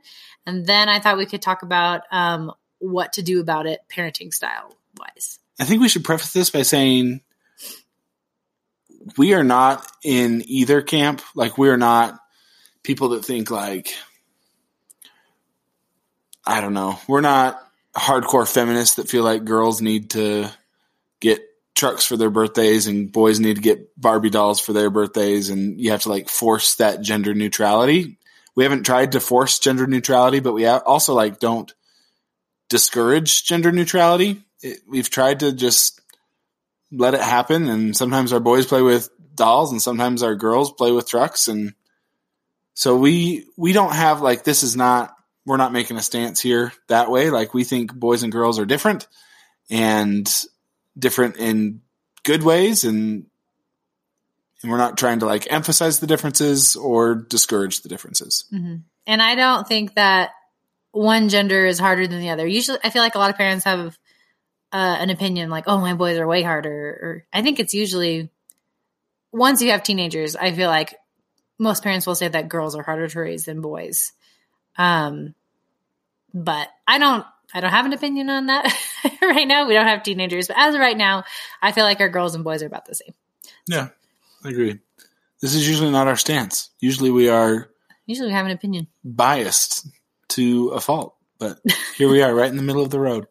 And 0.47 0.67
then 0.67 0.88
I 0.88 0.99
thought 0.99 1.19
we 1.19 1.26
could 1.26 1.41
talk 1.41 1.62
about 1.62 2.00
um, 2.11 2.50
what 2.81 3.12
to 3.12 3.23
do 3.23 3.41
about 3.41 3.69
it 3.69 3.79
parenting 3.88 4.35
style 4.35 4.76
wise. 4.99 5.38
I 5.61 5.64
think 5.64 5.81
we 5.81 5.88
should 5.88 6.02
preface 6.02 6.33
this 6.33 6.50
by 6.50 6.62
saying 6.62 7.21
we 9.17 9.35
are 9.35 9.45
not 9.45 9.88
in 10.02 10.43
either 10.47 10.83
camp. 10.83 11.23
Like 11.37 11.57
we 11.57 11.69
are 11.69 11.76
not 11.76 12.19
people 12.83 13.11
that 13.11 13.25
think 13.25 13.49
like 13.49 13.95
I 16.45 16.61
don't 16.61 16.75
know. 16.75 16.99
We're 17.07 17.21
not 17.21 17.62
hardcore 17.95 18.52
feminists 18.52 18.97
that 18.97 19.09
feel 19.09 19.23
like 19.23 19.45
girls 19.45 19.81
need 19.81 20.11
to 20.11 20.50
get 21.23 21.41
trucks 21.75 22.05
for 22.05 22.17
their 22.17 22.31
birthdays 22.31 22.87
and 22.87 23.11
boys 23.11 23.41
need 23.41 23.57
to 23.57 23.62
get 23.62 23.99
Barbie 23.99 24.31
dolls 24.31 24.61
for 24.61 24.73
their 24.73 24.91
birthdays 24.91 25.49
and 25.49 25.81
you 25.81 25.93
have 25.93 26.02
to 26.02 26.11
like 26.11 26.29
force 26.29 26.75
that 26.76 27.00
gender 27.00 27.33
neutrality. 27.33 28.19
We 28.55 28.64
haven't 28.64 28.85
tried 28.85 29.12
to 29.12 29.21
force 29.21 29.59
gender 29.59 29.87
neutrality, 29.87 30.41
but 30.41 30.52
we 30.52 30.67
also 30.67 31.14
like 31.14 31.38
don't 31.38 31.73
discourage 32.69 33.45
gender 33.45 33.73
neutrality. 33.73 34.43
It, 34.61 34.81
we've 34.87 35.09
tried 35.09 35.41
to 35.41 35.52
just 35.52 36.00
let 36.91 37.14
it 37.14 37.21
happen 37.21 37.69
and 37.69 37.97
sometimes 37.97 38.33
our 38.33 38.41
boys 38.41 38.67
play 38.67 38.83
with 38.83 39.09
dolls 39.35 39.73
and 39.73 39.81
sometimes 39.81 40.23
our 40.23 40.35
girls 40.35 40.73
play 40.73 40.93
with 40.93 41.09
trucks 41.09 41.49
and 41.49 41.73
so 42.75 42.97
we 42.97 43.47
we 43.57 43.73
don't 43.73 43.95
have 43.95 44.21
like 44.21 44.45
this 44.45 44.62
is 44.62 44.76
not 44.76 45.14
we're 45.47 45.57
not 45.57 45.73
making 45.73 45.97
a 45.97 46.02
stance 46.02 46.41
here 46.41 46.73
that 46.88 47.11
way. 47.11 47.31
Like 47.31 47.55
we 47.55 47.64
think 47.64 47.95
boys 47.95 48.23
and 48.23 48.33
girls 48.33 48.59
are 48.59 48.67
different 48.67 49.09
and 49.71 50.31
different 50.99 51.37
in 51.37 51.81
good 52.25 52.43
ways 52.43 52.85
and 52.85 53.27
and 54.63 54.71
we're 54.71 54.79
not 54.79 54.97
trying 54.97 55.19
to 55.21 55.27
like 55.27 55.51
emphasize 55.51 55.99
the 55.99 56.07
differences 56.07 56.77
or 56.77 57.15
discourage 57.17 57.81
the 57.81 57.89
differences. 57.89 58.45
Mm-hmm. 58.53 58.77
And 59.07 59.23
I 59.23 59.35
don't 59.35 59.67
think 59.67 59.95
that 59.95 60.31
one 60.93 61.29
gender 61.29 61.67
is 61.67 61.81
harder 61.81 62.07
than 62.07 62.21
the 62.21 62.31
other. 62.31 62.47
Usually, 62.47 62.79
I 62.85 62.91
feel 62.91 63.03
like 63.03 63.17
a 63.17 63.19
lot 63.19 63.31
of 63.31 63.37
parents 63.37 63.65
have 63.65 63.99
uh, 64.71 64.97
an 65.01 65.11
opinion 65.11 65.51
like, 65.51 65.65
"Oh, 65.67 65.79
my 65.79 65.95
boys 65.95 66.19
are 66.19 66.27
way 66.27 66.43
harder." 66.43 66.71
Or 66.71 67.27
I 67.33 67.43
think 67.43 67.59
it's 67.59 67.75
usually 67.75 68.31
once 69.33 69.63
you 69.63 69.71
have 69.71 69.83
teenagers, 69.83 70.37
I 70.37 70.53
feel 70.53 70.69
like 70.69 70.95
most 71.59 71.83
parents 71.83 72.07
will 72.07 72.15
say 72.15 72.29
that 72.29 72.49
girls 72.49 72.77
are 72.77 72.83
harder 72.83 73.09
to 73.09 73.21
raise 73.21 73.47
than 73.47 73.61
boys. 73.61 74.13
Um, 74.77 75.35
but 76.35 76.69
I 76.87 76.99
don't, 76.99 77.27
I 77.55 77.61
don't 77.61 77.71
have 77.71 77.87
an 77.87 77.93
opinion 77.93 78.31
on 78.31 78.47
that 78.47 78.73
right 79.23 79.47
now. 79.47 79.67
We 79.67 79.75
don't 79.75 79.87
have 79.87 80.03
teenagers, 80.03 80.49
but 80.49 80.59
as 80.59 80.75
of 80.75 80.81
right 80.81 80.97
now, 80.97 81.25
I 81.61 81.73
feel 81.73 81.85
like 81.85 82.01
our 82.01 82.09
girls 82.09 82.35
and 82.35 82.45
boys 82.45 82.63
are 82.63 82.67
about 82.67 82.87
the 82.87 82.95
same. 82.95 83.15
Yeah, 83.67 83.89
I 84.45 84.49
agree. 84.49 84.79
This 85.41 85.55
is 85.55 85.69
usually 85.69 85.91
not 85.91 86.07
our 86.07 86.17
stance. 86.17 86.71
Usually 86.81 87.11
we 87.11 87.29
are 87.29 87.69
usually 88.07 88.29
we 88.29 88.35
have 88.35 88.47
an 88.47 88.53
opinion 88.53 88.87
biased 89.05 89.89
to 90.29 90.69
a 90.69 90.81
fault, 90.81 91.17
but 91.39 91.59
here 91.97 92.09
we 92.09 92.23
are 92.23 92.35
right 92.35 92.51
in 92.51 92.57
the 92.57 92.63
middle 92.63 92.83
of 92.83 92.91
the 92.91 93.01
road. 93.01 93.27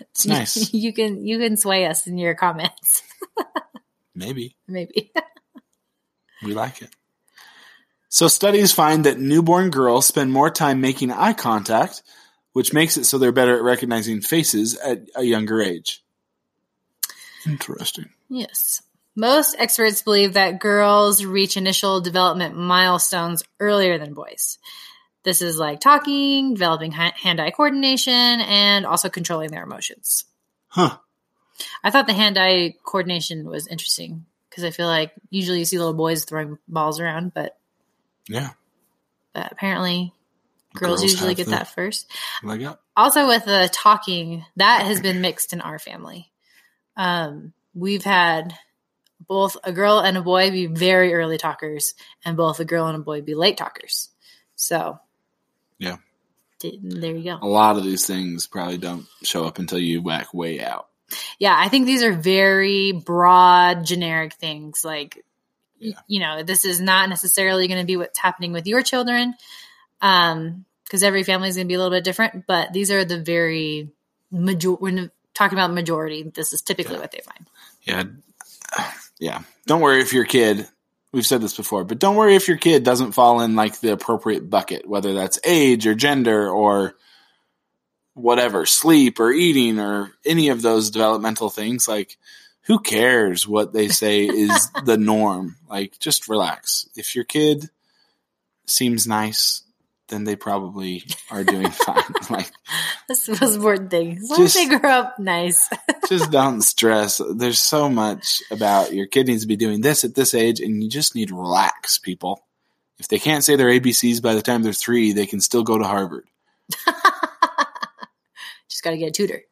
It's 0.00 0.26
nice. 0.26 0.72
you 0.72 0.92
can 0.92 1.24
you 1.26 1.38
can 1.38 1.56
sway 1.56 1.86
us 1.86 2.06
in 2.06 2.18
your 2.18 2.34
comments. 2.34 3.02
Maybe. 4.14 4.56
Maybe. 4.66 5.12
we 6.42 6.54
like 6.54 6.80
it. 6.80 6.90
So 8.08 8.28
studies 8.28 8.72
find 8.72 9.04
that 9.04 9.20
newborn 9.20 9.68
girls 9.68 10.06
spend 10.06 10.32
more 10.32 10.48
time 10.48 10.80
making 10.80 11.12
eye 11.12 11.34
contact, 11.34 12.02
which 12.56 12.72
makes 12.72 12.96
it 12.96 13.04
so 13.04 13.18
they're 13.18 13.32
better 13.32 13.54
at 13.54 13.62
recognizing 13.62 14.22
faces 14.22 14.78
at 14.78 15.02
a 15.14 15.22
younger 15.22 15.60
age. 15.60 16.02
Interesting. 17.44 18.08
Yes. 18.30 18.80
Most 19.14 19.56
experts 19.58 20.00
believe 20.00 20.32
that 20.32 20.58
girls 20.58 21.22
reach 21.22 21.58
initial 21.58 22.00
development 22.00 22.56
milestones 22.56 23.44
earlier 23.60 23.98
than 23.98 24.14
boys. 24.14 24.56
This 25.22 25.42
is 25.42 25.58
like 25.58 25.80
talking, 25.80 26.54
developing 26.54 26.92
hand 26.92 27.42
eye 27.42 27.50
coordination, 27.50 28.14
and 28.14 28.86
also 28.86 29.10
controlling 29.10 29.50
their 29.50 29.64
emotions. 29.64 30.24
Huh. 30.68 30.96
I 31.84 31.90
thought 31.90 32.06
the 32.06 32.14
hand 32.14 32.38
eye 32.38 32.76
coordination 32.82 33.50
was 33.50 33.66
interesting 33.66 34.24
because 34.48 34.64
I 34.64 34.70
feel 34.70 34.86
like 34.86 35.12
usually 35.28 35.58
you 35.58 35.66
see 35.66 35.76
little 35.76 35.92
boys 35.92 36.24
throwing 36.24 36.56
balls 36.66 37.00
around, 37.00 37.34
but 37.34 37.58
yeah. 38.30 38.52
But 39.34 39.52
apparently, 39.52 40.14
girls, 40.76 41.00
girls 41.00 41.12
usually 41.12 41.34
get 41.34 41.48
that 41.48 41.68
first. 41.68 42.10
Leg 42.42 42.62
up. 42.62 42.82
Also, 42.96 43.26
with 43.26 43.44
the 43.44 43.68
talking, 43.72 44.44
that 44.56 44.86
has 44.86 45.00
been 45.00 45.20
mixed 45.20 45.52
in 45.52 45.60
our 45.60 45.78
family. 45.78 46.30
Um, 46.96 47.52
we've 47.74 48.04
had 48.04 48.54
both 49.20 49.56
a 49.64 49.72
girl 49.72 49.98
and 50.00 50.16
a 50.16 50.22
boy 50.22 50.50
be 50.50 50.66
very 50.66 51.14
early 51.14 51.38
talkers, 51.38 51.94
and 52.24 52.36
both 52.36 52.60
a 52.60 52.64
girl 52.64 52.86
and 52.86 52.96
a 52.96 53.02
boy 53.02 53.22
be 53.22 53.34
late 53.34 53.56
talkers. 53.56 54.10
So, 54.54 54.98
yeah, 55.78 55.96
there 56.60 57.14
you 57.14 57.24
go. 57.24 57.38
A 57.40 57.48
lot 57.48 57.76
of 57.76 57.84
these 57.84 58.06
things 58.06 58.46
probably 58.46 58.78
don't 58.78 59.06
show 59.22 59.44
up 59.44 59.58
until 59.58 59.78
you 59.78 60.02
whack 60.02 60.32
way 60.32 60.62
out. 60.62 60.88
Yeah, 61.38 61.54
I 61.56 61.68
think 61.68 61.86
these 61.86 62.02
are 62.02 62.12
very 62.12 62.92
broad, 62.92 63.84
generic 63.84 64.34
things 64.34 64.84
like 64.84 65.24
yeah. 65.78 65.98
you 66.06 66.20
know, 66.20 66.42
this 66.42 66.64
is 66.64 66.80
not 66.80 67.08
necessarily 67.08 67.68
going 67.68 67.80
to 67.80 67.86
be 67.86 67.96
what's 67.96 68.18
happening 68.18 68.52
with 68.52 68.66
your 68.66 68.82
children. 68.82 69.34
Um, 70.00 70.64
because 70.84 71.02
every 71.02 71.24
family 71.24 71.48
is 71.48 71.56
going 71.56 71.66
to 71.66 71.68
be 71.68 71.74
a 71.74 71.78
little 71.78 71.90
bit 71.90 72.04
different, 72.04 72.46
but 72.46 72.72
these 72.72 72.92
are 72.92 73.04
the 73.04 73.18
very 73.18 73.90
major. 74.30 74.72
We're 74.72 75.10
talking 75.34 75.58
about 75.58 75.72
majority. 75.72 76.22
This 76.22 76.52
is 76.52 76.62
typically 76.62 76.94
yeah. 76.94 77.00
what 77.00 77.10
they 77.10 77.20
find. 77.20 77.46
Yeah, 77.82 78.04
yeah. 79.18 79.42
Don't 79.66 79.80
worry 79.80 80.00
if 80.00 80.12
your 80.12 80.24
kid. 80.24 80.68
We've 81.12 81.26
said 81.26 81.40
this 81.40 81.56
before, 81.56 81.84
but 81.84 81.98
don't 81.98 82.16
worry 82.16 82.34
if 82.34 82.46
your 82.46 82.58
kid 82.58 82.84
doesn't 82.84 83.12
fall 83.12 83.40
in 83.40 83.56
like 83.56 83.80
the 83.80 83.92
appropriate 83.92 84.50
bucket, 84.50 84.86
whether 84.86 85.14
that's 85.14 85.40
age 85.44 85.86
or 85.86 85.94
gender 85.94 86.48
or 86.50 86.94
whatever, 88.12 88.66
sleep 88.66 89.18
or 89.18 89.32
eating 89.32 89.78
or 89.80 90.12
any 90.26 90.50
of 90.50 90.60
those 90.60 90.90
developmental 90.90 91.48
things. 91.48 91.88
Like 91.88 92.18
who 92.66 92.80
cares 92.80 93.46
what 93.46 93.72
they 93.72 93.88
say 93.88 94.24
is 94.24 94.70
the 94.84 94.98
norm? 94.98 95.56
Like, 95.68 95.98
just 95.98 96.28
relax. 96.28 96.88
If 96.96 97.14
your 97.14 97.24
kid 97.24 97.70
seems 98.66 99.06
nice, 99.06 99.62
then 100.08 100.24
they 100.24 100.36
probably 100.36 101.04
are 101.30 101.44
doing 101.44 101.70
fine. 101.70 102.02
Like, 102.30 102.50
that's 103.06 103.26
the 103.26 103.38
most 103.40 103.54
important 103.54 103.90
thing. 103.90 104.16
As 104.16 104.30
long 104.30 104.42
as 104.42 104.54
they 104.54 104.66
grow 104.66 104.90
up 104.90 105.18
nice. 105.18 105.68
just 106.08 106.32
don't 106.32 106.60
stress. 106.62 107.20
There's 107.34 107.60
so 107.60 107.88
much 107.88 108.42
about 108.50 108.92
your 108.92 109.06
kid 109.06 109.28
needs 109.28 109.42
to 109.42 109.48
be 109.48 109.56
doing 109.56 109.80
this 109.80 110.02
at 110.02 110.16
this 110.16 110.34
age, 110.34 110.60
and 110.60 110.82
you 110.82 110.90
just 110.90 111.14
need 111.14 111.28
to 111.28 111.36
relax, 111.36 111.98
people. 111.98 112.44
If 112.98 113.06
they 113.06 113.20
can't 113.20 113.44
say 113.44 113.54
their 113.54 113.68
ABCs 113.68 114.20
by 114.20 114.34
the 114.34 114.42
time 114.42 114.62
they're 114.62 114.72
three, 114.72 115.12
they 115.12 115.26
can 115.26 115.40
still 115.40 115.62
go 115.62 115.78
to 115.78 115.84
Harvard. 115.84 116.26
just 118.68 118.82
got 118.82 118.90
to 118.90 118.96
get 118.96 119.08
a 119.08 119.12
tutor. 119.12 119.42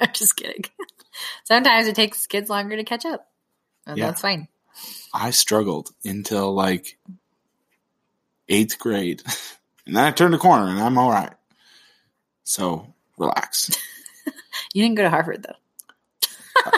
I'm 0.00 0.12
just 0.12 0.36
kidding. 0.36 0.64
Sometimes 1.44 1.88
it 1.88 1.94
takes 1.94 2.26
kids 2.26 2.48
longer 2.48 2.76
to 2.76 2.84
catch 2.84 3.04
up. 3.04 3.26
And 3.86 3.98
yeah. 3.98 4.06
that's 4.06 4.22
fine. 4.22 4.48
I 5.12 5.30
struggled 5.30 5.90
until 6.04 6.54
like 6.54 6.98
eighth 8.50 8.78
grade. 8.78 9.22
And 9.86 9.96
then 9.96 10.04
I 10.04 10.10
turned 10.12 10.32
the 10.32 10.38
corner 10.38 10.68
and 10.68 10.78
I'm 10.78 10.98
all 10.98 11.10
right. 11.10 11.32
So 12.44 12.94
relax. 13.18 13.76
you 14.72 14.82
didn't 14.82 14.96
go 14.96 15.02
to 15.02 15.10
Harvard 15.10 15.42
though. 15.42 16.28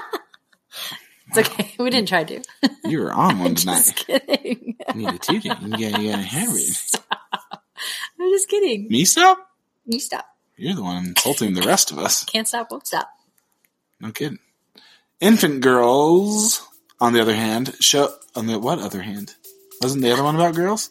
it's 1.29 1.39
okay. 1.39 1.75
We 1.79 1.91
didn't 1.91 2.09
try 2.09 2.25
to. 2.25 2.43
you 2.85 3.01
were 3.01 3.13
on 3.13 3.41
one 3.41 3.55
tonight. 3.55 3.83
Just 3.83 3.97
kidding. 3.97 4.77
You 4.89 4.95
need 4.95 5.15
a 5.15 5.19
ticket. 5.19 5.61
You 5.61 5.71
got, 5.71 6.01
you 6.01 6.11
got 6.11 6.21
a 6.21 6.23
Harvard. 6.23 6.63
I'm 8.19 8.31
just 8.31 8.49
kidding. 8.49 8.89
Me 8.89 9.05
stop? 9.05 9.47
You 9.85 10.01
stop. 10.01 10.25
You're 10.57 10.75
the 10.75 10.83
one 10.83 11.09
insulting 11.09 11.53
the 11.53 11.63
rest 11.63 11.91
of 11.91 11.99
us. 11.99 12.25
Can't 12.25 12.49
stop, 12.49 12.71
won't 12.71 12.87
stop. 12.87 13.11
No 14.01 14.13
kidding. 14.13 14.39
Infant 15.21 15.61
girls, 15.61 16.67
on 17.01 17.13
the 17.13 17.21
other 17.21 17.35
hand, 17.35 17.75
show 17.81 18.15
on 18.35 18.47
the 18.47 18.59
what 18.59 18.79
other 18.79 19.03
hand? 19.03 19.35
Wasn't 19.83 20.03
the 20.03 20.13
other 20.13 20.23
one 20.23 20.37
about 20.37 20.55
girls? 20.55 20.91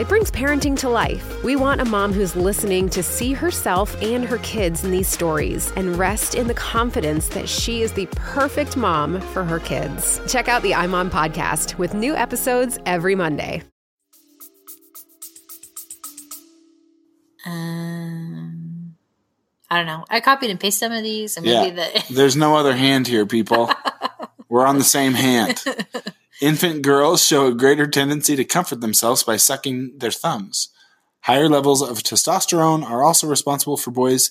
it 0.00 0.08
brings 0.08 0.30
parenting 0.30 0.78
to 0.78 0.88
life. 0.88 1.44
We 1.44 1.56
want 1.56 1.80
a 1.80 1.84
mom 1.84 2.12
who's 2.14 2.34
listening 2.34 2.88
to 2.90 3.02
see 3.02 3.34
herself 3.34 4.00
and 4.02 4.24
her 4.24 4.38
kids 4.38 4.82
in 4.82 4.90
these 4.90 5.08
stories 5.08 5.72
and 5.76 5.96
rest 5.98 6.34
in 6.34 6.46
the 6.46 6.54
confidence 6.54 7.28
that 7.28 7.48
she 7.48 7.82
is 7.82 7.92
the 7.92 8.06
perfect 8.12 8.76
mom 8.78 9.20
for 9.20 9.44
her 9.44 9.58
kids. 9.60 10.18
Check 10.26 10.48
out 10.48 10.62
the 10.62 10.72
iMom 10.72 11.10
podcast 11.10 11.76
with 11.76 11.92
new 11.92 12.14
episodes 12.16 12.78
every 12.86 13.14
Monday. 13.14 13.62
Um, 17.46 18.94
I 19.70 19.76
don't 19.76 19.86
know. 19.86 20.04
I 20.08 20.20
copied 20.20 20.50
and 20.50 20.58
pasted 20.60 20.80
some 20.88 20.92
of 20.92 21.02
these, 21.02 21.36
and 21.36 21.44
maybe 21.46 21.76
Yeah. 21.76 21.88
the 22.08 22.14
There's 22.14 22.36
no 22.36 22.56
other 22.56 22.74
hand 22.74 23.06
here, 23.06 23.26
people. 23.26 23.70
We're 24.48 24.66
on 24.66 24.78
the 24.78 24.84
same 24.84 25.12
hand. 25.14 25.62
Infant 26.40 26.80
girls 26.82 27.24
show 27.24 27.46
a 27.46 27.54
greater 27.54 27.86
tendency 27.86 28.34
to 28.34 28.44
comfort 28.44 28.80
themselves 28.80 29.22
by 29.22 29.36
sucking 29.36 29.98
their 29.98 30.10
thumbs. 30.10 30.70
Higher 31.22 31.48
levels 31.50 31.82
of 31.82 31.98
testosterone 31.98 32.82
are 32.82 33.02
also 33.02 33.26
responsible 33.26 33.76
for 33.76 33.90
boys' 33.90 34.30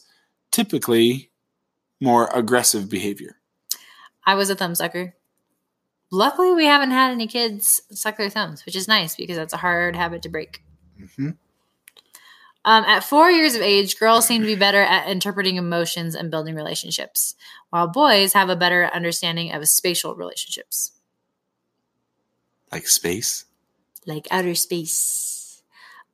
typically 0.51 1.29
more 2.01 2.27
aggressive 2.33 2.89
behavior. 2.89 3.37
I 4.25 4.33
was 4.33 4.49
a 4.49 4.55
thumb 4.55 4.73
sucker. 4.73 5.15
Luckily, 6.11 6.53
we 6.53 6.65
haven't 6.65 6.91
had 6.91 7.11
any 7.11 7.27
kids 7.27 7.81
suck 7.91 8.17
their 8.17 8.31
thumbs, 8.31 8.65
which 8.65 8.75
is 8.75 8.87
nice 8.87 9.15
because 9.15 9.37
that's 9.37 9.53
a 9.53 9.57
hard 9.57 9.95
habit 9.95 10.23
to 10.23 10.29
break. 10.29 10.63
Mhm. 10.99 11.37
Um, 12.65 12.83
at 12.85 13.03
four 13.03 13.29
years 13.29 13.53
of 13.53 13.61
age, 13.61 13.99
girls 13.99 14.25
seem 14.25 14.41
to 14.41 14.47
be 14.47 14.55
better 14.55 14.81
at 14.81 15.07
interpreting 15.07 15.57
emotions 15.57 16.15
and 16.15 16.31
building 16.31 16.55
relationships, 16.55 17.35
while 17.69 17.87
boys 17.87 18.33
have 18.33 18.49
a 18.49 18.55
better 18.55 18.89
understanding 18.93 19.51
of 19.51 19.67
spatial 19.69 20.15
relationships, 20.15 20.91
Like 22.71 22.87
space. 22.87 23.45
like 24.05 24.27
outer 24.31 24.55
space. 24.55 25.61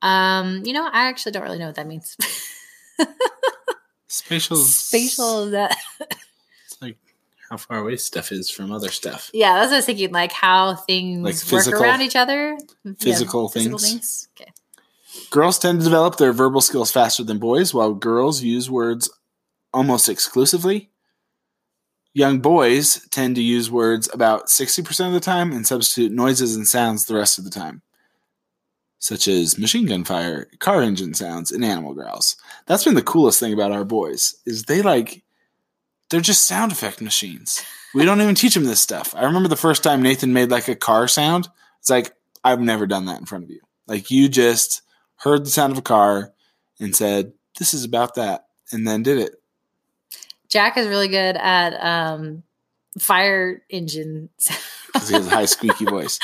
Um, 0.02 0.62
you 0.64 0.72
know, 0.72 0.84
I 0.86 1.06
actually 1.08 1.32
don't 1.32 1.42
really 1.42 1.58
know 1.58 1.66
what 1.66 1.74
that 1.76 1.86
means. 1.86 2.16
Spatial. 4.08 4.56
spatial 4.56 5.50
that 5.50 5.76
It's 6.64 6.80
like 6.80 6.96
how 7.50 7.56
far 7.56 7.78
away 7.78 7.96
stuff 7.96 8.32
is 8.32 8.48
from 8.48 8.72
other 8.72 8.88
stuff. 8.88 9.30
yeah 9.34 9.54
that's 9.58 9.66
what 9.68 9.74
i 9.74 9.78
was 9.78 9.84
thinking 9.84 10.10
like 10.12 10.32
how 10.32 10.74
things 10.74 11.22
Like 11.52 11.66
work 11.66 11.80
around 11.80 12.00
each 12.02 12.16
other 12.16 12.56
Yeah, 12.84 12.92
physical 12.98 13.48
things. 13.48 14.28
okay 14.40 14.52
Girls 15.30 15.58
tend 15.58 15.80
to 15.80 15.84
develop 15.84 16.16
their 16.16 16.32
verbal 16.32 16.60
skills 16.60 16.90
faster 16.92 17.24
than 17.24 17.38
boys, 17.38 17.72
while 17.74 17.94
girls 17.94 18.42
use 18.42 18.70
words 18.70 19.08
almost 19.72 20.08
exclusively. 20.10 20.90
Young 22.16 22.38
boys 22.38 23.06
tend 23.10 23.36
to 23.36 23.42
use 23.42 23.70
words 23.70 24.08
about 24.10 24.46
60% 24.46 25.06
of 25.06 25.12
the 25.12 25.20
time 25.20 25.52
and 25.52 25.66
substitute 25.66 26.10
noises 26.10 26.56
and 26.56 26.66
sounds 26.66 27.04
the 27.04 27.14
rest 27.14 27.36
of 27.36 27.44
the 27.44 27.50
time, 27.50 27.82
such 28.98 29.28
as 29.28 29.58
machine 29.58 29.84
gun 29.84 30.02
fire, 30.02 30.48
car 30.58 30.80
engine 30.80 31.12
sounds, 31.12 31.52
and 31.52 31.62
animal 31.62 31.92
growls. 31.92 32.38
That's 32.64 32.84
been 32.84 32.94
the 32.94 33.02
coolest 33.02 33.38
thing 33.38 33.52
about 33.52 33.70
our 33.70 33.84
boys 33.84 34.34
is 34.46 34.62
they 34.62 34.80
like 34.80 35.24
they're 36.08 36.22
just 36.22 36.46
sound 36.46 36.72
effect 36.72 37.02
machines. 37.02 37.62
We 37.94 38.06
don't 38.06 38.22
even 38.22 38.34
teach 38.34 38.54
them 38.54 38.64
this 38.64 38.80
stuff. 38.80 39.14
I 39.14 39.24
remember 39.24 39.50
the 39.50 39.54
first 39.54 39.82
time 39.82 40.00
Nathan 40.00 40.32
made 40.32 40.50
like 40.50 40.68
a 40.68 40.74
car 40.74 41.08
sound. 41.08 41.48
It's 41.80 41.90
like 41.90 42.14
I've 42.42 42.62
never 42.62 42.86
done 42.86 43.04
that 43.04 43.20
in 43.20 43.26
front 43.26 43.44
of 43.44 43.50
you. 43.50 43.60
Like 43.86 44.10
you 44.10 44.30
just 44.30 44.80
heard 45.16 45.44
the 45.44 45.50
sound 45.50 45.70
of 45.70 45.78
a 45.78 45.82
car 45.82 46.32
and 46.80 46.96
said, 46.96 47.34
"This 47.58 47.74
is 47.74 47.84
about 47.84 48.14
that," 48.14 48.46
and 48.72 48.88
then 48.88 49.02
did 49.02 49.18
it. 49.18 49.34
Jack 50.56 50.78
is 50.78 50.86
really 50.88 51.08
good 51.08 51.36
at 51.36 51.74
um 51.84 52.42
fire 52.98 53.62
engine 53.68 54.30
Because 54.86 55.08
he 55.10 55.14
has 55.14 55.26
a 55.26 55.30
high 55.30 55.44
squeaky 55.44 55.84
voice. 55.96 56.18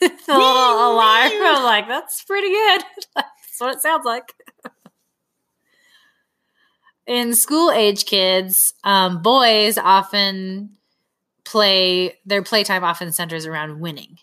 the 0.00 0.10
little 0.28 0.92
alarm 0.92 1.32
i'm 1.32 1.62
like 1.64 1.88
that's 1.88 2.22
pretty 2.24 2.48
good. 2.48 2.82
That's 3.16 3.60
what 3.60 3.74
it 3.76 3.80
sounds 3.82 4.04
like. 4.04 4.34
In 7.06 7.34
school 7.34 7.70
age 7.72 8.04
kids 8.04 8.74
um, 8.84 9.22
boys 9.22 9.78
often 9.78 10.76
play 11.44 12.18
their 12.26 12.42
playtime 12.42 12.84
often 12.84 13.10
centers 13.12 13.46
around 13.46 13.80
winning. 13.80 14.18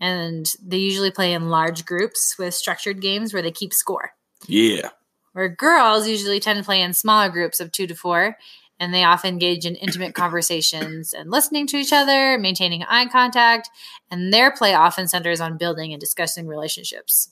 And 0.00 0.50
they 0.64 0.76
usually 0.76 1.10
play 1.10 1.32
in 1.32 1.50
large 1.50 1.84
groups 1.84 2.36
with 2.38 2.54
structured 2.54 3.02
games 3.02 3.32
where 3.34 3.42
they 3.42 3.50
keep 3.50 3.74
score. 3.74 4.12
Yeah. 4.46 4.90
where 5.32 5.48
girls 5.48 6.06
usually 6.06 6.38
tend 6.38 6.58
to 6.60 6.64
play 6.64 6.80
in 6.80 6.92
smaller 6.94 7.28
groups 7.28 7.58
of 7.60 7.72
two 7.72 7.88
to 7.88 7.94
four 7.94 8.36
and 8.80 8.94
they 8.94 9.04
often 9.04 9.32
engage 9.32 9.66
in 9.66 9.74
intimate 9.76 10.14
conversations 10.14 11.12
and 11.12 11.30
listening 11.30 11.66
to 11.66 11.76
each 11.76 11.92
other 11.92 12.38
maintaining 12.38 12.82
eye 12.84 13.06
contact 13.06 13.70
and 14.10 14.32
their 14.32 14.50
play 14.50 14.74
often 14.74 15.08
centers 15.08 15.40
on 15.40 15.58
building 15.58 15.92
and 15.92 16.00
discussing 16.00 16.46
relationships 16.46 17.30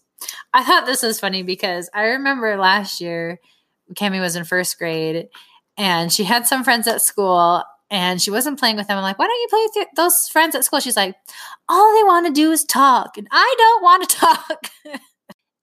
i 0.52 0.64
thought 0.64 0.87
this 0.87 1.02
was 1.02 1.20
funny 1.20 1.42
because 1.42 1.90
i 1.94 2.02
remember 2.02 2.56
last 2.56 3.00
year 3.00 3.38
Cami 3.94 4.20
was 4.20 4.37
in 4.37 4.44
first 4.44 4.78
grade 4.78 5.28
and 5.76 6.12
she 6.12 6.24
had 6.24 6.46
some 6.46 6.64
friends 6.64 6.87
at 6.87 7.02
school 7.02 7.62
and 7.90 8.20
she 8.20 8.30
wasn't 8.30 8.59
playing 8.59 8.76
with 8.76 8.88
them. 8.88 8.98
I'm 8.98 9.02
like, 9.02 9.18
why 9.18 9.26
don't 9.26 9.40
you 9.40 9.46
play 9.48 9.62
with 9.62 9.76
your, 9.76 9.87
those 9.94 10.28
friends 10.28 10.54
at 10.54 10.64
school? 10.64 10.80
She's 10.80 10.96
like, 10.96 11.14
all 11.68 11.94
they 11.94 12.04
want 12.04 12.26
to 12.26 12.32
do 12.32 12.50
is 12.50 12.64
talk 12.64 13.16
and 13.16 13.28
I 13.30 13.54
don't 13.59 13.82
want 13.82 14.09
to 14.09 14.16
talk. 14.16 14.70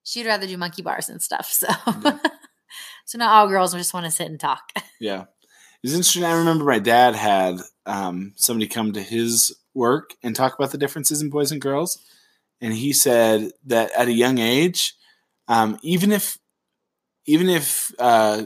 She'd 0.03 0.25
rather 0.25 0.47
do 0.47 0.57
monkey 0.57 0.81
bars 0.81 1.09
and 1.09 1.21
stuff. 1.21 1.47
So, 1.47 1.67
so 3.05 3.17
now 3.17 3.33
all 3.33 3.47
girls 3.47 3.73
just 3.73 3.93
want 3.93 4.05
to 4.05 4.11
sit 4.11 4.27
and 4.27 4.39
talk. 4.39 4.71
Yeah. 4.99 5.25
It's 5.83 5.93
interesting. 5.93 6.23
I 6.23 6.37
remember 6.37 6.63
my 6.63 6.79
dad 6.79 7.15
had 7.15 7.57
um, 7.85 8.33
somebody 8.35 8.67
come 8.67 8.93
to 8.93 9.01
his 9.01 9.53
work 9.73 10.15
and 10.23 10.35
talk 10.35 10.55
about 10.57 10.71
the 10.71 10.77
differences 10.77 11.21
in 11.21 11.29
boys 11.29 11.51
and 11.51 11.61
girls. 11.61 11.99
And 12.61 12.73
he 12.73 12.93
said 12.93 13.51
that 13.65 13.91
at 13.91 14.07
a 14.07 14.13
young 14.13 14.37
age, 14.37 14.93
um, 15.47 15.77
even 15.83 16.11
if 16.11 16.37
even 17.25 17.49
if 17.49 17.91
uh, 17.99 18.43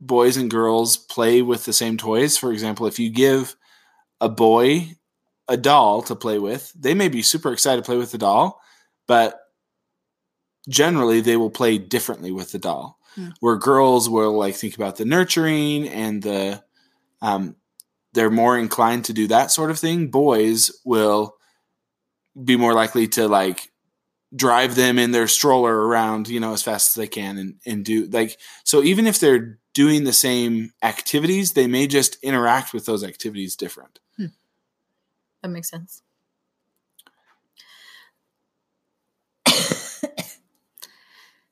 boys 0.00 0.36
and 0.36 0.50
girls 0.50 0.96
play 0.96 1.42
with 1.42 1.64
the 1.64 1.72
same 1.72 1.96
toys, 1.96 2.36
for 2.36 2.52
example, 2.52 2.86
if 2.86 2.98
you 2.98 3.10
give 3.10 3.56
a 4.20 4.28
boy 4.28 4.92
a 5.48 5.56
doll 5.56 6.02
to 6.02 6.16
play 6.16 6.38
with, 6.38 6.72
they 6.78 6.94
may 6.94 7.08
be 7.08 7.22
super 7.22 7.52
excited 7.52 7.84
to 7.84 7.86
play 7.88 7.98
with 7.98 8.12
the 8.12 8.18
doll, 8.18 8.60
but 9.08 9.40
generally 10.68 11.20
they 11.20 11.36
will 11.36 11.50
play 11.50 11.78
differently 11.78 12.32
with 12.32 12.52
the 12.52 12.58
doll. 12.58 12.97
Hmm. 13.18 13.30
Where 13.40 13.56
girls 13.56 14.08
will 14.08 14.32
like 14.32 14.54
think 14.54 14.76
about 14.76 14.96
the 14.96 15.04
nurturing 15.04 15.88
and 15.88 16.22
the 16.22 16.62
um, 17.20 17.56
they're 18.12 18.30
more 18.30 18.56
inclined 18.56 19.06
to 19.06 19.12
do 19.12 19.26
that 19.26 19.50
sort 19.50 19.70
of 19.72 19.78
thing. 19.78 20.08
Boys 20.08 20.70
will 20.84 21.36
be 22.42 22.56
more 22.56 22.74
likely 22.74 23.08
to 23.08 23.26
like 23.26 23.72
drive 24.36 24.76
them 24.76 24.98
in 24.98 25.10
their 25.10 25.26
stroller 25.26 25.74
around, 25.74 26.28
you 26.28 26.38
know, 26.38 26.52
as 26.52 26.62
fast 26.62 26.90
as 26.90 26.94
they 26.94 27.08
can 27.08 27.38
and, 27.38 27.54
and 27.66 27.84
do 27.84 28.06
like 28.06 28.38
so 28.62 28.82
even 28.84 29.08
if 29.08 29.18
they're 29.18 29.58
doing 29.74 30.04
the 30.04 30.12
same 30.12 30.72
activities, 30.82 31.52
they 31.52 31.66
may 31.66 31.88
just 31.88 32.22
interact 32.22 32.72
with 32.72 32.86
those 32.86 33.02
activities 33.02 33.56
different. 33.56 33.98
That 35.42 35.48
makes 35.48 35.70
sense. 35.70 36.02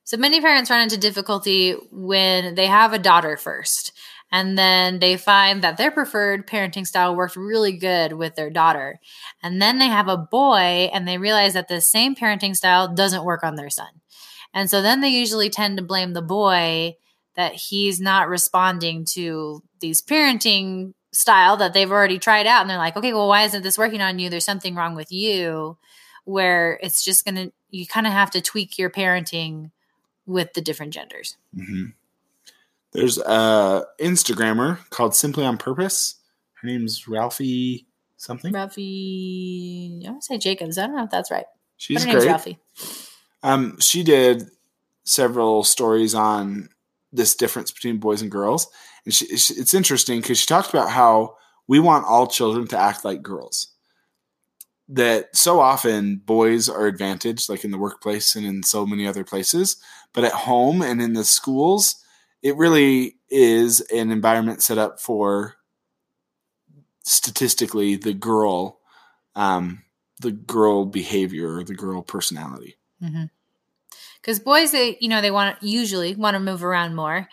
So 0.07 0.17
many 0.17 0.41
parents 0.41 0.71
run 0.71 0.83
into 0.83 0.97
difficulty 0.97 1.73
when 1.91 2.55
they 2.55 2.67
have 2.67 2.93
a 2.93 2.99
daughter 2.99 3.37
first 3.37 3.93
and 4.31 4.57
then 4.57 5.01
they 5.01 5.17
find 5.17 5.63
that 5.63 5.77
their 5.77 5.91
preferred 5.91 6.47
parenting 6.47 6.87
style 6.87 7.17
worked 7.17 7.35
really 7.35 7.73
good 7.73 8.13
with 8.13 8.37
their 8.37 8.51
daughter. 8.51 9.01
And 9.43 9.61
then 9.61 9.79
they 9.79 9.89
have 9.89 10.07
a 10.07 10.17
boy 10.17 10.91
and 10.93 11.09
they 11.09 11.19
realize 11.19 11.55
that 11.55 11.67
the 11.67 11.81
same 11.81 12.15
parenting 12.15 12.55
style 12.55 12.93
doesn't 12.95 13.25
work 13.25 13.43
on 13.43 13.57
their 13.57 13.71
son. 13.71 13.89
And 14.55 14.71
so 14.71 14.81
then 14.81 15.01
they 15.01 15.09
usually 15.09 15.51
tend 15.51 15.77
to 15.77 15.85
blame 15.85 16.13
the 16.13 16.23
boy 16.23 16.95
that 17.35 17.55
he's 17.55 18.01
not 18.01 18.29
responding 18.29 19.05
to 19.15 19.63
these 19.81 20.03
parenting 20.03 20.93
style 21.13 21.57
that 21.57 21.73
they've 21.73 21.91
already 21.91 22.19
tried 22.21 22.47
out 22.47 22.61
and 22.61 22.69
they're 22.69 22.77
like 22.77 22.97
okay 22.97 23.15
well 23.15 23.29
why 23.29 23.43
isn't 23.43 23.63
this 23.63 23.79
working 23.79 24.03
on 24.03 24.19
you 24.19 24.29
there's 24.29 24.45
something 24.45 24.75
wrong 24.75 24.95
with 24.95 25.11
you 25.11 25.79
where 26.25 26.79
it's 26.83 27.03
just 27.03 27.25
gonna 27.25 27.51
you 27.71 27.87
kind 27.87 28.07
of 28.07 28.13
have 28.13 28.31
to 28.31 28.43
tweak 28.43 28.77
your 28.77 28.91
parenting 28.91 29.71
with 30.27 30.53
the 30.55 30.61
different 30.61 30.93
genders 30.93 31.37
Mm-hmm. 31.57 31.87
There's 32.93 33.19
a 33.19 33.85
Instagrammer 34.01 34.89
called 34.91 35.15
Simply 35.15 35.45
on 35.45 35.59
Purpose. 35.59 36.15
Her 36.55 36.69
name's 36.69 37.07
Ralphie 37.07 37.87
something. 38.19 38.51
ralphie 38.51 40.03
i 40.07 40.11
want 40.11 40.23
to 40.23 40.27
say 40.27 40.39
jacobs 40.39 40.79
i 40.79 40.87
don't 40.87 40.97
know 40.97 41.05
if 41.05 41.11
that's 41.11 41.31
right 41.31 41.45
She's 41.77 41.99
but 41.99 42.05
her 42.05 42.13
name's 42.13 42.25
great. 42.25 42.31
ralphie 42.31 42.59
Um, 43.43 43.79
she 43.79 44.03
did 44.03 44.45
several 45.05 45.63
stories 45.63 46.15
on 46.15 46.69
this 47.13 47.35
difference 47.35 47.71
between 47.71 47.99
boys 47.99 48.23
and 48.23 48.31
girls. 48.31 48.67
And 49.05 49.15
she, 49.15 49.37
she, 49.37 49.55
it's 49.55 49.73
interesting 49.73 50.21
because 50.21 50.39
she 50.39 50.47
talked 50.47 50.71
about 50.71 50.91
how 50.91 51.37
we 51.69 51.79
want 51.79 52.07
all 52.07 52.27
children 52.27 52.67
to 52.69 52.79
act 52.79 53.05
like 53.05 53.23
girls. 53.23 53.69
That 54.89 55.35
so 55.37 55.59
often 55.59 56.19
boys 56.19 56.69
are 56.69 56.87
advantaged, 56.87 57.49
like 57.49 57.65
in 57.65 57.73
the 57.73 57.79
workplace 57.79 58.37
and 58.37 58.47
in 58.47 58.63
so 58.63 58.87
many 58.87 59.07
other 59.07 59.25
places, 59.25 59.77
but 60.13 60.23
at 60.23 60.33
home 60.33 60.81
and 60.81 61.03
in 61.03 61.15
the 61.15 61.25
schools, 61.25 61.97
it 62.41 62.57
really 62.57 63.17
is 63.29 63.81
an 63.93 64.13
environment 64.13 64.63
set 64.63 64.79
up 64.79 65.01
for 65.01 65.57
statistically 67.03 67.97
the 67.97 68.15
girl, 68.15 68.79
um, 69.35 69.83
the 70.21 70.31
girl 70.31 70.85
behavior 70.85 71.57
or 71.57 71.65
the 71.65 71.75
girl 71.75 72.03
personality. 72.03 72.77
because 74.27 74.41
boys 74.41 74.73
they 74.73 74.99
you 75.01 75.09
know 75.09 75.21
they 75.21 75.31
want 75.31 75.63
usually 75.63 76.15
want 76.17 76.35
to 76.35 76.41
move 76.41 76.65
around 76.65 76.97
more 76.97 77.29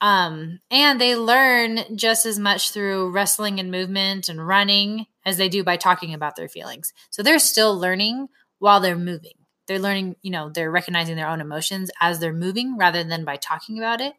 um, 0.00 0.58
and 0.72 1.00
they 1.00 1.14
learn 1.14 1.78
just 1.94 2.26
as 2.26 2.38
much 2.38 2.72
through 2.72 3.10
wrestling 3.10 3.60
and 3.60 3.70
movement 3.70 4.28
and 4.28 4.44
running 4.44 5.06
as 5.24 5.36
they 5.36 5.48
do 5.48 5.62
by 5.62 5.76
talking 5.76 6.14
about 6.14 6.36
their 6.36 6.48
feelings 6.48 6.92
so 7.10 7.22
they're 7.22 7.38
still 7.38 7.78
learning 7.78 8.28
while 8.58 8.80
they're 8.80 8.96
moving 8.96 9.34
they're 9.66 9.78
learning 9.78 10.16
you 10.22 10.30
know 10.30 10.50
they're 10.50 10.70
recognizing 10.70 11.16
their 11.16 11.28
own 11.28 11.40
emotions 11.40 11.90
as 12.00 12.18
they're 12.18 12.32
moving 12.32 12.76
rather 12.76 13.04
than 13.04 13.24
by 13.24 13.36
talking 13.36 13.78
about 13.78 14.00
it 14.00 14.14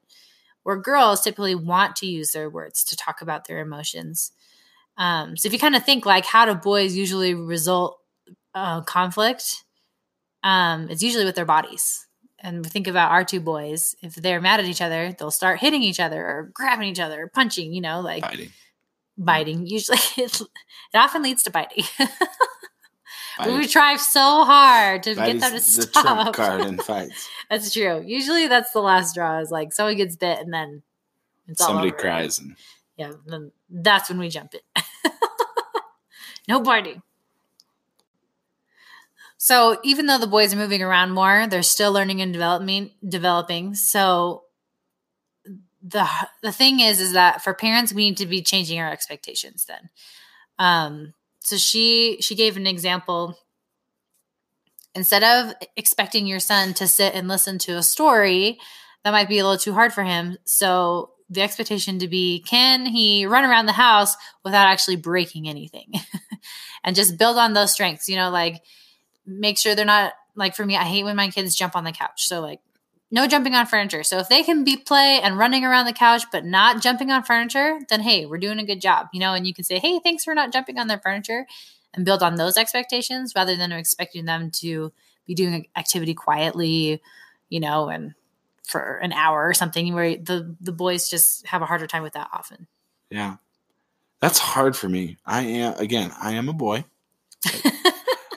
where 0.64 0.78
girls 0.78 1.22
typically 1.22 1.56
want 1.56 1.96
to 1.96 2.06
use 2.06 2.32
their 2.32 2.50
words 2.50 2.84
to 2.84 2.96
talk 2.96 3.22
about 3.22 3.48
their 3.48 3.60
emotions 3.60 4.32
um, 4.98 5.36
so 5.36 5.48
if 5.48 5.54
you 5.54 5.60
kind 5.60 5.76
of 5.76 5.84
think 5.84 6.06
like 6.06 6.26
how 6.26 6.46
do 6.46 6.56
boys 6.56 6.96
usually 6.96 7.34
result 7.34 8.00
uh, 8.56 8.82
conflict 8.82 9.64
um, 10.44 10.90
it's 10.90 11.02
usually 11.02 11.26
with 11.26 11.36
their 11.36 11.46
bodies. 11.46 12.06
And 12.40 12.66
think 12.66 12.88
about 12.88 13.12
our 13.12 13.24
two 13.24 13.40
boys. 13.40 13.96
If 14.02 14.16
they're 14.16 14.42
mad 14.42 14.60
at 14.60 14.66
each 14.66 14.82
other, 14.82 15.16
they'll 15.18 15.32
start 15.32 15.60
hitting 15.60 15.82
each 15.82 16.02
other 16.02 16.22
or 16.22 16.52
grabbing 16.54 16.90
each 16.90 17.00
other 17.00 17.24
or 17.24 17.28
punching, 17.30 17.72
you 17.72 17.80
know, 17.80 18.02
like 18.02 18.22
Fighting. 18.24 18.50
Biting. 19.18 19.68
Usually 19.68 19.98
it, 20.18 20.42
it 20.42 20.48
often 20.98 21.22
leads 21.24 21.44
to 21.44 21.52
biting. 21.52 21.86
We 23.48 23.68
try 23.68 23.96
so 23.96 24.46
hard 24.46 25.02
to 25.04 25.16
get 25.16 25.40
them 25.40 25.50
to 25.54 25.56
the 25.56 25.60
stop. 25.60 26.04
trump 26.04 26.36
card 26.36 26.62
in 26.62 26.78
fights. 26.84 27.28
that's 27.50 27.74
true. 27.74 28.04
Usually 28.06 28.48
that's 28.48 28.72
the 28.74 28.80
last 28.80 29.16
draw 29.16 29.40
is 29.40 29.50
like 29.50 29.74
someone 29.74 29.96
gets 29.98 30.16
bit 30.16 30.38
and 30.40 30.54
then 30.54 30.84
Somebody 31.56 31.90
cries 31.90 32.38
and 32.38 32.56
Yeah, 32.96 33.14
then 33.26 33.52
that's 33.72 34.08
when 34.10 34.20
we 34.20 34.30
jump 34.30 34.54
it. 34.54 34.62
no 36.48 36.60
biting. 36.60 37.02
So 39.38 39.80
even 39.84 40.06
though 40.06 40.20
the 40.20 40.28
boys 40.28 40.54
are 40.54 40.58
moving 40.58 40.84
around 40.84 41.12
more, 41.12 41.48
they're 41.48 41.64
still 41.64 41.92
learning 41.92 42.22
and 42.22 42.32
developing. 42.32 42.92
Developing. 43.08 43.74
So 43.74 44.44
the 45.84 46.08
the 46.42 46.52
thing 46.52 46.80
is, 46.80 47.00
is 47.02 47.14
that 47.14 47.44
for 47.44 47.54
parents, 47.54 47.94
we 47.94 48.06
need 48.06 48.18
to 48.18 48.26
be 48.26 48.42
changing 48.42 48.80
our 48.80 48.90
expectations. 48.90 49.66
Then, 49.66 49.90
um, 50.58 51.14
so 51.40 51.58
she 51.58 52.18
she 52.22 52.36
gave 52.36 52.58
an 52.58 52.68
example. 52.68 53.38
Instead 54.96 55.24
of 55.24 55.56
expecting 55.76 56.28
your 56.28 56.40
son 56.40 56.74
to 56.76 56.88
sit 56.88 57.16
and 57.16 57.28
listen 57.28 57.58
to 57.58 57.78
a 57.78 57.84
story, 57.84 58.60
that 59.04 59.12
might 59.12 59.28
be 59.28 59.40
a 59.40 59.44
little 59.44 59.58
too 59.58 59.74
hard 59.74 59.92
for 59.92 60.04
him. 60.04 60.38
So 60.46 61.14
the 61.30 61.42
expectation 61.42 62.00
to 62.00 62.08
be 62.08 62.44
can 62.48 62.86
he 62.86 63.26
run 63.26 63.44
around 63.44 63.66
the 63.66 63.72
house 63.72 64.16
without 64.44 64.68
actually 64.68 64.96
breaking 64.96 65.48
anything 65.50 65.92
and 66.84 66.96
just 66.96 67.18
build 67.18 67.38
on 67.38 67.54
those 67.54 67.72
strengths 67.72 68.08
you 68.08 68.16
know 68.16 68.30
like 68.30 68.62
make 69.26 69.58
sure 69.58 69.74
they're 69.74 69.86
not 69.86 70.14
like 70.36 70.56
for 70.56 70.66
me 70.66 70.76
i 70.76 70.84
hate 70.84 71.04
when 71.04 71.16
my 71.16 71.30
kids 71.30 71.56
jump 71.56 71.76
on 71.76 71.84
the 71.84 71.92
couch 71.92 72.28
so 72.28 72.40
like 72.40 72.60
no 73.14 73.28
jumping 73.28 73.56
on 73.56 73.66
furniture 73.66 74.04
so 74.04 74.18
if 74.18 74.28
they 74.28 74.44
can 74.44 74.64
be 74.64 74.76
play 74.76 75.22
and 75.22 75.38
running 75.38 75.64
around 75.64 75.86
the 75.86 75.94
couch 75.94 76.24
but 76.32 76.44
not 76.44 76.82
jumping 76.82 77.12
on 77.12 77.24
furniture 77.24 77.80
then 77.90 78.02
hey 78.02 78.26
we're 78.26 78.38
doing 78.38 78.60
a 78.60 78.66
good 78.66 78.82
job 78.82 79.08
you 79.14 79.20
know 79.20 79.34
and 79.34 79.48
you 79.48 79.54
can 79.54 79.64
say 79.64 79.80
hey 79.80 80.00
thanks 80.00 80.24
for 80.24 80.36
not 80.36 80.52
jumping 80.52 80.78
on 80.78 80.88
their 80.88 81.00
furniture 81.00 81.46
and 81.94 82.06
build 82.06 82.24
on 82.24 82.36
those 82.36 82.58
expectations 82.58 83.34
rather 83.36 83.56
than 83.56 83.72
expecting 83.72 84.26
them 84.26 84.50
to 84.50 84.92
be 85.26 85.34
doing 85.34 85.68
activity 85.76 86.14
quietly 86.14 87.02
you 87.50 87.60
know 87.60 87.88
and 87.88 88.16
for 88.68 88.98
an 88.98 89.14
hour 89.14 89.48
or 89.48 89.54
something 89.54 89.94
where 89.94 90.16
the 90.16 90.56
the 90.60 90.72
boys 90.72 91.10
just 91.10 91.46
have 91.48 91.62
a 91.62 91.66
harder 91.66 91.88
time 91.88 92.04
with 92.04 92.14
that 92.14 92.30
often. 92.34 92.68
yeah. 93.10 93.38
That's 94.22 94.40
hard 94.40 94.78
for 94.78 94.88
me. 94.88 95.18
I 95.26 95.42
am 95.42 95.74
again, 95.80 96.14
I 96.22 96.34
am 96.34 96.50
a 96.50 96.54
boy. 96.54 96.86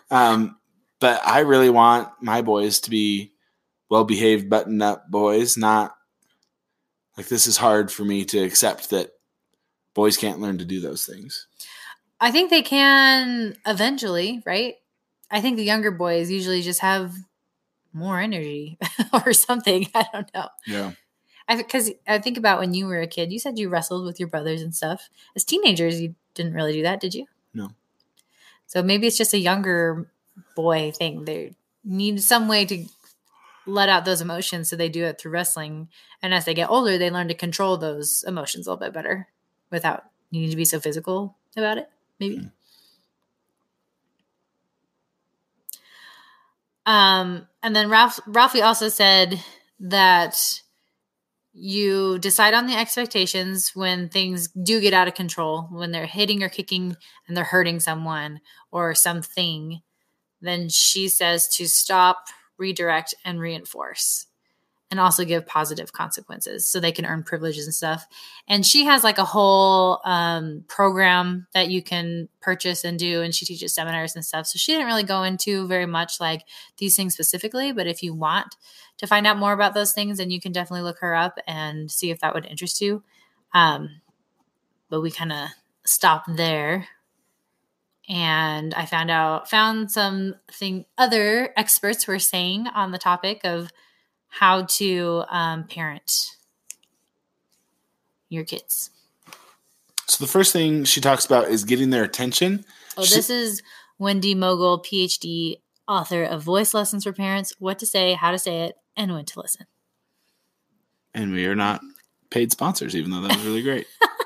Um, 0.08 0.56
but 1.00 1.20
I 1.26 1.40
really 1.40 1.68
want 1.68 2.08
my 2.20 2.42
boys 2.42 2.80
to 2.80 2.90
be 2.90 3.32
well 3.88 4.04
behaved, 4.04 4.50
buttoned 4.50 4.82
up 4.82 5.10
boys, 5.10 5.56
not 5.56 5.96
like 7.16 7.28
this 7.28 7.46
is 7.46 7.56
hard 7.56 7.90
for 7.90 8.04
me 8.04 8.24
to 8.26 8.38
accept 8.38 8.90
that 8.90 9.10
boys 9.94 10.16
can't 10.16 10.40
learn 10.40 10.58
to 10.58 10.64
do 10.64 10.80
those 10.80 11.06
things. 11.06 11.46
I 12.20 12.30
think 12.30 12.50
they 12.50 12.62
can 12.62 13.56
eventually, 13.66 14.42
right? 14.46 14.74
I 15.30 15.40
think 15.40 15.56
the 15.56 15.64
younger 15.64 15.90
boys 15.90 16.30
usually 16.30 16.62
just 16.62 16.80
have 16.80 17.14
more 17.92 18.20
energy 18.20 18.78
or 19.12 19.32
something. 19.32 19.88
I 19.94 20.06
don't 20.12 20.34
know. 20.34 20.48
Yeah. 20.66 20.92
I 21.48 21.56
because 21.56 21.90
I 22.06 22.18
think 22.18 22.38
about 22.38 22.58
when 22.58 22.74
you 22.74 22.86
were 22.86 23.00
a 23.00 23.06
kid. 23.06 23.32
You 23.32 23.38
said 23.38 23.58
you 23.58 23.68
wrestled 23.68 24.04
with 24.04 24.18
your 24.18 24.28
brothers 24.28 24.62
and 24.62 24.74
stuff. 24.74 25.08
As 25.34 25.44
teenagers, 25.44 26.00
you 26.00 26.14
didn't 26.34 26.54
really 26.54 26.72
do 26.72 26.82
that, 26.82 27.00
did 27.00 27.14
you? 27.14 27.26
No. 27.54 27.70
So 28.66 28.82
maybe 28.82 29.06
it's 29.06 29.18
just 29.18 29.32
a 29.34 29.38
younger 29.38 30.10
boy 30.56 30.90
thing. 30.90 31.24
They 31.24 31.54
need 31.84 32.20
some 32.20 32.48
way 32.48 32.64
to 32.66 32.84
let 33.66 33.88
out 33.88 34.04
those 34.04 34.20
emotions, 34.20 34.70
so 34.70 34.76
they 34.76 34.88
do 34.88 35.04
it 35.04 35.20
through 35.20 35.32
wrestling. 35.32 35.88
And 36.22 36.32
as 36.32 36.44
they 36.44 36.54
get 36.54 36.70
older, 36.70 36.98
they 36.98 37.10
learn 37.10 37.28
to 37.28 37.34
control 37.34 37.76
those 37.76 38.24
emotions 38.26 38.66
a 38.66 38.70
little 38.70 38.86
bit 38.86 38.92
better 38.92 39.28
without 39.70 40.04
needing 40.30 40.50
to 40.50 40.56
be 40.56 40.64
so 40.64 40.80
physical 40.80 41.36
about 41.56 41.78
it. 41.78 41.88
Maybe. 42.20 42.50
Um, 46.86 47.48
and 47.62 47.74
then 47.74 47.90
Ralph 47.90 48.20
Ralphie 48.26 48.62
also 48.62 48.88
said 48.88 49.42
that 49.80 50.62
you 51.52 52.18
decide 52.18 52.54
on 52.54 52.66
the 52.66 52.76
expectations 52.76 53.72
when 53.74 54.08
things 54.08 54.48
do 54.48 54.80
get 54.80 54.92
out 54.92 55.08
of 55.08 55.14
control, 55.14 55.62
when 55.72 55.90
they're 55.90 56.06
hitting 56.06 56.42
or 56.42 56.48
kicking 56.48 56.96
and 57.26 57.36
they're 57.36 57.44
hurting 57.44 57.80
someone 57.80 58.40
or 58.70 58.94
something, 58.94 59.80
then 60.40 60.68
she 60.68 61.08
says 61.08 61.48
to 61.48 61.66
stop, 61.66 62.26
redirect, 62.58 63.14
and 63.24 63.40
reinforce. 63.40 64.26
And 64.88 65.00
also 65.00 65.24
give 65.24 65.48
positive 65.48 65.92
consequences 65.92 66.68
so 66.68 66.78
they 66.78 66.92
can 66.92 67.04
earn 67.04 67.24
privileges 67.24 67.66
and 67.66 67.74
stuff. 67.74 68.06
And 68.46 68.64
she 68.64 68.84
has 68.84 69.02
like 69.02 69.18
a 69.18 69.24
whole 69.24 70.00
um, 70.04 70.64
program 70.68 71.48
that 71.54 71.70
you 71.70 71.82
can 71.82 72.28
purchase 72.40 72.84
and 72.84 72.96
do. 72.96 73.20
And 73.20 73.34
she 73.34 73.44
teaches 73.44 73.74
seminars 73.74 74.14
and 74.14 74.24
stuff. 74.24 74.46
So 74.46 74.58
she 74.58 74.72
didn't 74.72 74.86
really 74.86 75.02
go 75.02 75.24
into 75.24 75.66
very 75.66 75.86
much 75.86 76.20
like 76.20 76.42
these 76.78 76.94
things 76.94 77.14
specifically. 77.14 77.72
But 77.72 77.88
if 77.88 78.00
you 78.00 78.14
want 78.14 78.54
to 78.98 79.08
find 79.08 79.26
out 79.26 79.38
more 79.38 79.52
about 79.52 79.74
those 79.74 79.92
things, 79.92 80.18
then 80.18 80.30
you 80.30 80.40
can 80.40 80.52
definitely 80.52 80.84
look 80.84 81.00
her 81.00 81.16
up 81.16 81.40
and 81.48 81.90
see 81.90 82.12
if 82.12 82.20
that 82.20 82.32
would 82.32 82.46
interest 82.46 82.80
you. 82.80 83.02
Um, 83.54 84.02
but 84.88 85.00
we 85.00 85.10
kind 85.10 85.32
of 85.32 85.48
stopped 85.84 86.36
there. 86.36 86.86
And 88.08 88.72
I 88.74 88.86
found 88.86 89.10
out, 89.10 89.50
found 89.50 89.90
something 89.90 90.84
other 90.96 91.52
experts 91.56 92.06
were 92.06 92.18
saying 92.20 92.68
on 92.68 92.92
the 92.92 92.98
topic 92.98 93.40
of 93.44 93.70
how 94.28 94.62
to 94.62 95.24
um, 95.28 95.64
parent 95.64 96.36
your 98.28 98.44
kids. 98.44 98.90
So 100.06 100.24
the 100.24 100.30
first 100.30 100.52
thing 100.52 100.84
she 100.84 101.00
talks 101.00 101.26
about 101.26 101.48
is 101.48 101.64
getting 101.64 101.90
their 101.90 102.04
attention. 102.04 102.64
Oh, 102.96 103.04
She- 103.04 103.16
this 103.16 103.28
is 103.30 103.62
Wendy 103.98 104.34
Mogel, 104.34 104.84
PhD, 104.84 105.56
author 105.88 106.22
of 106.22 106.42
Voice 106.42 106.74
Lessons 106.74 107.04
for 107.04 107.12
Parents 107.12 107.54
What 107.58 107.78
to 107.80 107.86
Say, 107.86 108.14
How 108.14 108.30
to 108.30 108.38
Say 108.38 108.62
It, 108.62 108.76
and 108.96 109.12
When 109.12 109.24
to 109.24 109.40
Listen. 109.40 109.66
And 111.12 111.32
we 111.32 111.46
are 111.46 111.54
not 111.56 111.80
paid 112.30 112.52
sponsors, 112.52 112.94
even 112.94 113.10
though 113.10 113.22
that 113.22 113.36
was 113.36 113.44
really 113.44 113.62
great. 113.62 113.86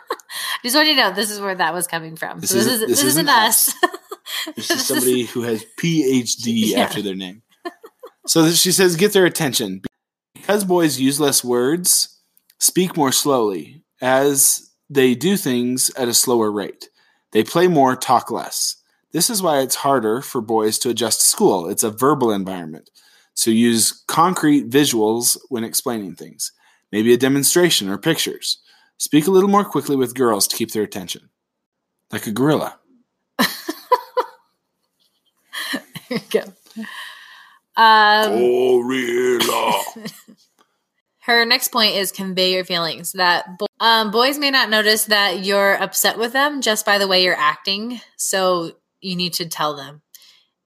Just 0.63 0.77
want 0.77 0.89
you 0.89 0.95
to 0.95 1.01
know 1.01 1.13
this 1.15 1.31
is 1.31 1.41
where 1.41 1.55
that 1.55 1.73
was 1.75 1.87
coming 1.87 2.17
from. 2.17 2.41
This 2.41 2.51
so 2.51 2.57
this, 2.57 2.67
isn't- 2.67 2.73
is, 2.73 2.81
this 2.81 3.03
this, 3.03 3.05
isn't 3.13 3.29
isn't 3.29 3.29
us. 3.29 3.75
This 4.57 4.71
is 4.71 4.87
somebody 4.87 5.25
who 5.25 5.43
has 5.43 5.65
PhD 5.79 6.45
Yeah. 6.47 6.81
after 6.81 7.03
their 7.03 7.17
name. 7.17 7.43
So 8.27 8.49
she 8.51 8.71
says, 8.71 8.95
get 8.97 9.13
their 9.13 9.27
attention. 9.27 9.83
Because 10.35 10.65
boys 10.65 11.01
use 11.01 11.19
less 11.19 11.43
words, 11.43 12.21
speak 12.59 12.97
more 12.97 13.11
slowly, 13.13 13.83
as 14.01 14.71
they 14.89 15.15
do 15.17 15.37
things 15.37 15.91
at 15.97 16.07
a 16.09 16.15
slower 16.15 16.51
rate. 16.53 16.91
They 17.33 17.43
play 17.43 17.67
more, 17.67 17.97
talk 17.97 18.31
less. 18.31 18.77
This 19.13 19.31
is 19.31 19.43
why 19.43 19.61
it's 19.61 19.75
harder 19.77 20.23
for 20.23 20.41
boys 20.41 20.79
to 20.81 20.91
adjust 20.91 21.21
to 21.23 21.27
school. 21.29 21.69
It's 21.69 21.83
a 21.83 21.91
verbal 21.91 22.31
environment. 22.31 22.89
So 23.35 23.51
use 23.51 24.05
concrete 24.07 24.71
visuals 24.71 25.37
when 25.49 25.65
explaining 25.65 26.15
things, 26.15 26.53
maybe 26.93 27.13
a 27.13 27.17
demonstration 27.19 27.89
or 27.89 27.99
pictures. 27.99 28.59
Speak 29.01 29.27
a 29.27 29.31
little 29.31 29.49
more 29.49 29.65
quickly 29.65 29.97
with 29.97 30.15
girls 30.15 30.47
to 30.47 30.55
keep 30.55 30.73
their 30.73 30.83
attention. 30.83 31.31
Like 32.13 32.27
a 32.27 32.31
gorilla. 32.33 32.79
There 36.11 36.19
you 36.19 36.19
go. 36.29 36.43
Um, 37.77 38.37
Gorilla. 38.37 39.83
Her 41.21 41.47
next 41.47 41.69
point 41.69 41.95
is 41.95 42.13
convey 42.13 42.53
your 42.53 42.65
feelings. 42.65 43.13
That 43.13 43.59
bo- 43.59 43.69
um, 43.79 44.11
boys 44.11 44.39
may 44.39 44.51
not 44.51 44.69
notice 44.69 45.07
that 45.07 45.47
you're 45.47 45.81
upset 45.83 46.19
with 46.19 46.35
them 46.35 46.61
just 46.61 46.85
by 46.85 46.99
the 46.99 47.09
way 47.09 47.25
you're 47.25 47.35
acting. 47.35 48.03
So 48.19 48.73
you 49.01 49.17
need 49.17 49.33
to 49.35 49.49
tell 49.49 49.77
them. 49.77 50.03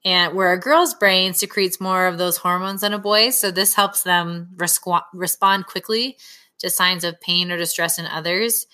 And 0.05 0.35
where 0.35 0.53
a 0.53 0.59
girl's 0.59 0.95
brain 0.95 1.35
secretes 1.35 1.81
more 1.81 2.07
of 2.07 2.19
those 2.19 2.39
hormones 2.39 2.81
than 2.81 2.93
a 2.93 2.99
boy's, 2.99 3.39
so 3.39 3.53
this 3.53 3.75
helps 3.75 4.03
them 4.03 4.49
resqu- 4.57 5.05
respond 5.13 5.67
quickly 5.67 6.17
to 6.65 6.71
signs 6.71 7.05
of 7.05 7.21
pain 7.21 7.53
or 7.53 7.57
distress 7.57 7.99
in 7.99 8.07
others. 8.07 8.67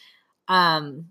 Um, 0.49 1.07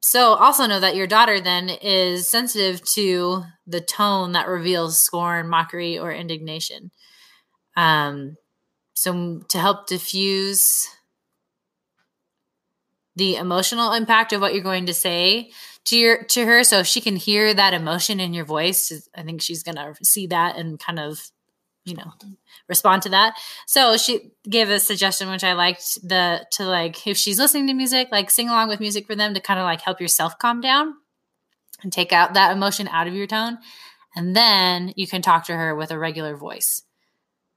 so 0.00 0.34
also 0.34 0.66
know 0.66 0.80
that 0.80 0.96
your 0.96 1.06
daughter 1.06 1.40
then 1.40 1.70
is 1.70 2.28
sensitive 2.28 2.84
to 2.92 3.42
the 3.66 3.80
tone 3.80 4.32
that 4.32 4.48
reveals 4.48 4.98
scorn, 4.98 5.48
mockery, 5.48 5.98
or 5.98 6.12
indignation. 6.12 6.90
Um, 7.76 8.36
so 8.92 9.40
to 9.48 9.58
help 9.58 9.86
diffuse 9.86 10.86
the 13.16 13.36
emotional 13.36 13.92
impact 13.92 14.32
of 14.32 14.42
what 14.42 14.52
you're 14.52 14.62
going 14.62 14.86
to 14.86 14.94
say 14.94 15.50
to 15.86 15.96
your 15.96 16.24
to 16.24 16.44
her 16.44 16.64
so 16.64 16.80
if 16.80 16.86
she 16.86 17.00
can 17.00 17.16
hear 17.16 17.54
that 17.54 17.74
emotion 17.74 18.18
in 18.18 18.34
your 18.34 18.44
voice 18.44 19.08
i 19.14 19.22
think 19.22 19.40
she's 19.40 19.62
going 19.62 19.76
to 19.76 19.94
see 20.02 20.26
that 20.26 20.56
and 20.56 20.80
kind 20.80 20.98
of 20.98 21.30
you 21.84 21.94
know 21.94 22.12
respond 22.68 23.02
to 23.02 23.10
that 23.10 23.34
so 23.66 23.96
she 23.96 24.30
gave 24.48 24.70
a 24.70 24.80
suggestion 24.80 25.28
which 25.30 25.44
i 25.44 25.52
liked 25.52 25.98
the 26.02 26.44
to 26.50 26.64
like 26.64 27.06
if 27.06 27.16
she's 27.16 27.38
listening 27.38 27.66
to 27.66 27.74
music 27.74 28.08
like 28.10 28.30
sing 28.30 28.48
along 28.48 28.68
with 28.68 28.80
music 28.80 29.06
for 29.06 29.14
them 29.14 29.34
to 29.34 29.40
kind 29.40 29.60
of 29.60 29.64
like 29.64 29.82
help 29.82 30.00
yourself 30.00 30.38
calm 30.38 30.60
down 30.60 30.94
and 31.82 31.92
take 31.92 32.12
out 32.12 32.34
that 32.34 32.52
emotion 32.52 32.88
out 32.88 33.06
of 33.06 33.14
your 33.14 33.26
tone 33.26 33.58
and 34.16 34.34
then 34.34 34.94
you 34.96 35.06
can 35.06 35.20
talk 35.20 35.44
to 35.44 35.54
her 35.54 35.74
with 35.74 35.90
a 35.90 35.98
regular 35.98 36.34
voice 36.36 36.82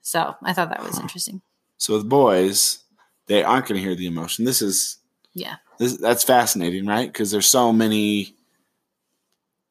so 0.02 0.36
i 0.44 0.52
thought 0.52 0.70
that 0.70 0.84
was 0.84 1.00
interesting 1.00 1.42
So 1.78 1.94
with 1.94 2.10
boys, 2.10 2.80
they 3.28 3.44
aren't 3.44 3.68
going 3.68 3.80
to 3.80 3.86
hear 3.86 3.96
the 3.96 4.08
emotion. 4.08 4.46
This 4.46 4.62
is 4.62 4.98
yeah 5.34 5.58
this, 5.78 5.96
that's 5.98 6.24
fascinating, 6.24 6.88
right? 6.88 7.08
Because 7.08 7.30
there's 7.30 7.46
so 7.48 7.72
many 7.72 8.34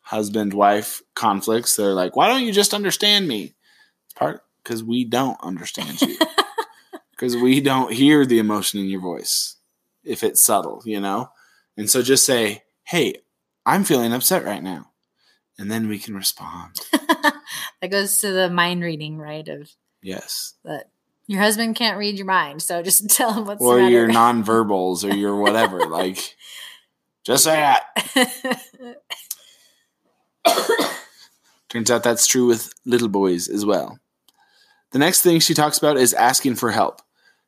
husband 0.03 0.55
wife 0.55 1.03
conflicts. 1.15 1.75
They're 1.75 1.95
like, 1.95 2.15
why 2.15 2.29
don't 2.29 2.45
you 2.45 2.53
just 2.53 2.73
understand 2.75 3.27
me? 3.27 3.55
Part 4.15 4.45
because 4.67 4.83
we 4.83 5.05
don't 5.05 5.39
understand 5.43 6.01
you. 6.03 6.17
Because 7.11 7.35
we 7.35 7.63
don't 7.63 7.95
hear 7.95 8.27
the 8.27 8.39
emotion 8.39 8.79
in 8.79 8.91
your 8.91 9.01
voice 9.01 9.57
if 10.05 10.23
it's 10.23 10.45
subtle, 10.45 10.83
you 10.85 11.01
know? 11.01 11.31
And 11.75 11.89
so 11.89 12.03
just 12.03 12.27
say, 12.27 12.65
hey, 12.85 13.23
I'm 13.65 13.85
feeling 13.85 14.13
upset 14.13 14.45
right 14.45 14.63
now. 14.63 14.91
And 15.59 15.71
then 15.71 15.89
we 15.89 15.99
can 15.99 16.15
respond. 16.15 16.79
that 16.93 17.91
goes 17.91 18.19
to 18.19 18.33
the 18.33 18.51
mind 18.51 18.83
reading 18.83 19.17
right 19.17 19.49
of 19.49 19.71
Yes. 20.03 20.57
that 20.63 20.91
your 21.27 21.41
husband 21.41 21.75
can't 21.75 21.97
read 21.97 22.19
your 22.19 22.27
mind 22.27 22.61
so 22.61 22.83
just 22.83 23.09
tell 23.17 23.33
him 23.33 23.47
what's 23.47 23.63
or 23.63 23.81
your 23.81 24.11
nonverbals 24.11 25.03
or 25.11 25.15
your 25.15 25.37
whatever. 25.37 25.87
like, 25.87 26.37
just 27.25 27.45
say 27.45 27.57
that. 27.57 29.01
Turns 31.71 31.91
out 31.91 32.03
that's 32.03 32.27
true 32.27 32.47
with 32.47 32.75
little 32.85 33.09
boys 33.09 33.49
as 33.49 33.65
well. 33.65 33.99
The 34.97 35.01
next 35.05 35.21
thing 35.21 35.41
she 35.41 35.53
talks 35.53 35.77
about 35.77 35.99
is 35.99 36.15
asking 36.15 36.55
for 36.55 36.71
help. 36.71 37.03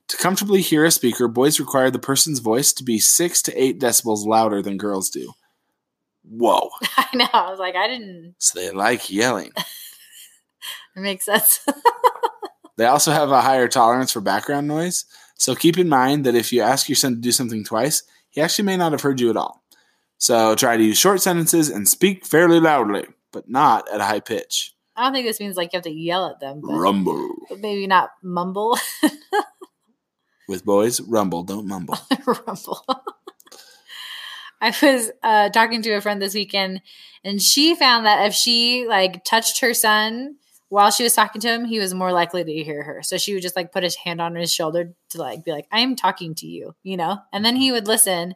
To 0.09 0.19
comfortably 0.19 0.61
hear 0.61 0.85
a 0.85 0.91
speaker, 0.91 1.29
boys 1.29 1.59
require 1.59 1.91
the 1.91 1.99
person's 1.99 2.41
voice 2.41 2.75
to 2.75 2.85
be 2.85 2.99
six 2.99 3.41
to 3.41 3.59
eight 3.59 3.81
decibels 3.81 4.27
louder 4.27 4.61
than 4.61 4.77
girls 4.77 5.09
do. 5.09 5.33
Whoa. 6.29 6.69
I 6.99 7.07
know. 7.15 7.27
I 7.33 7.49
was 7.49 7.59
like, 7.59 7.75
I 7.75 7.89
didn't. 7.89 8.35
So 8.37 8.61
they 8.61 8.71
like 8.71 9.09
yelling. 9.09 9.53
It 10.95 11.01
makes 11.01 11.25
sense. 11.25 11.67
They 12.77 12.85
also 12.85 13.13
have 13.13 13.31
a 13.31 13.41
higher 13.41 13.67
tolerance 13.67 14.13
for 14.13 14.21
background 14.21 14.69
noise. 14.69 15.07
So 15.39 15.55
keep 15.55 15.79
in 15.79 15.89
mind 15.89 16.27
that 16.27 16.35
if 16.35 16.53
you 16.53 16.61
ask 16.61 16.87
your 16.87 16.97
son 16.97 17.15
to 17.15 17.21
do 17.21 17.33
something 17.33 17.65
twice, 17.65 18.03
he 18.29 18.43
actually 18.43 18.67
may 18.67 18.77
not 18.77 18.93
have 18.93 19.01
heard 19.01 19.21
you 19.21 19.31
at 19.31 19.39
all. 19.39 19.63
So 20.19 20.55
try 20.55 20.77
to 20.77 20.85
use 20.85 20.99
short 20.99 21.23
sentences 21.23 21.71
and 21.71 21.89
speak 21.89 22.27
fairly 22.27 22.61
loudly, 22.61 23.07
but 23.33 23.49
not 23.49 23.89
at 23.91 24.03
a 24.03 24.05
high 24.05 24.21
pitch. 24.21 24.75
I 24.99 25.05
don't 25.05 25.13
think 25.13 25.27
this 25.27 25.39
means 25.39 25.57
like 25.57 25.73
you 25.73 25.77
have 25.77 25.85
to 25.85 25.91
yell 25.91 26.27
at 26.27 26.41
them, 26.41 26.61
but, 26.61 26.77
Rumble. 26.77 27.37
but 27.49 27.61
maybe 27.61 27.87
not 27.87 28.11
mumble. 28.21 28.77
With 30.49 30.65
boys, 30.65 31.01
rumble, 31.01 31.45
don't 31.45 31.69
mumble. 31.69 31.99
rumble. 32.27 32.85
I 34.61 34.75
was 34.83 35.13
uh, 35.23 35.51
talking 35.51 35.83
to 35.83 35.93
a 35.93 36.01
friend 36.01 36.21
this 36.21 36.35
weekend, 36.35 36.83
and 37.23 37.41
she 37.41 37.77
found 37.77 38.07
that 38.07 38.27
if 38.27 38.35
she 38.35 38.87
like 38.89 39.23
touched 39.25 39.61
her 39.61 39.73
son 39.73 40.37
while 40.69 40.91
she 40.91 41.05
was 41.05 41.15
talking 41.15 41.41
to 41.43 41.49
him, 41.49 41.65
he 41.65 41.79
was 41.79 41.95
more 41.95 42.11
likely 42.11 42.43
to 42.43 42.65
hear 42.65 42.83
her. 42.83 43.01
So 43.03 43.19
she 43.19 43.35
would 43.35 43.43
just 43.43 43.55
like 43.55 43.71
put 43.71 43.85
his 43.85 43.95
hand 43.95 44.21
on 44.21 44.35
his 44.35 44.53
shoulder 44.53 44.95
to 45.11 45.19
like 45.19 45.45
be 45.45 45.53
like, 45.53 45.67
"I 45.71 45.81
am 45.81 45.95
talking 45.95 46.35
to 46.37 46.47
you," 46.47 46.75
you 46.83 46.97
know, 46.97 47.19
and 47.33 47.45
then 47.45 47.55
he 47.55 47.71
would 47.71 47.87
listen. 47.87 48.35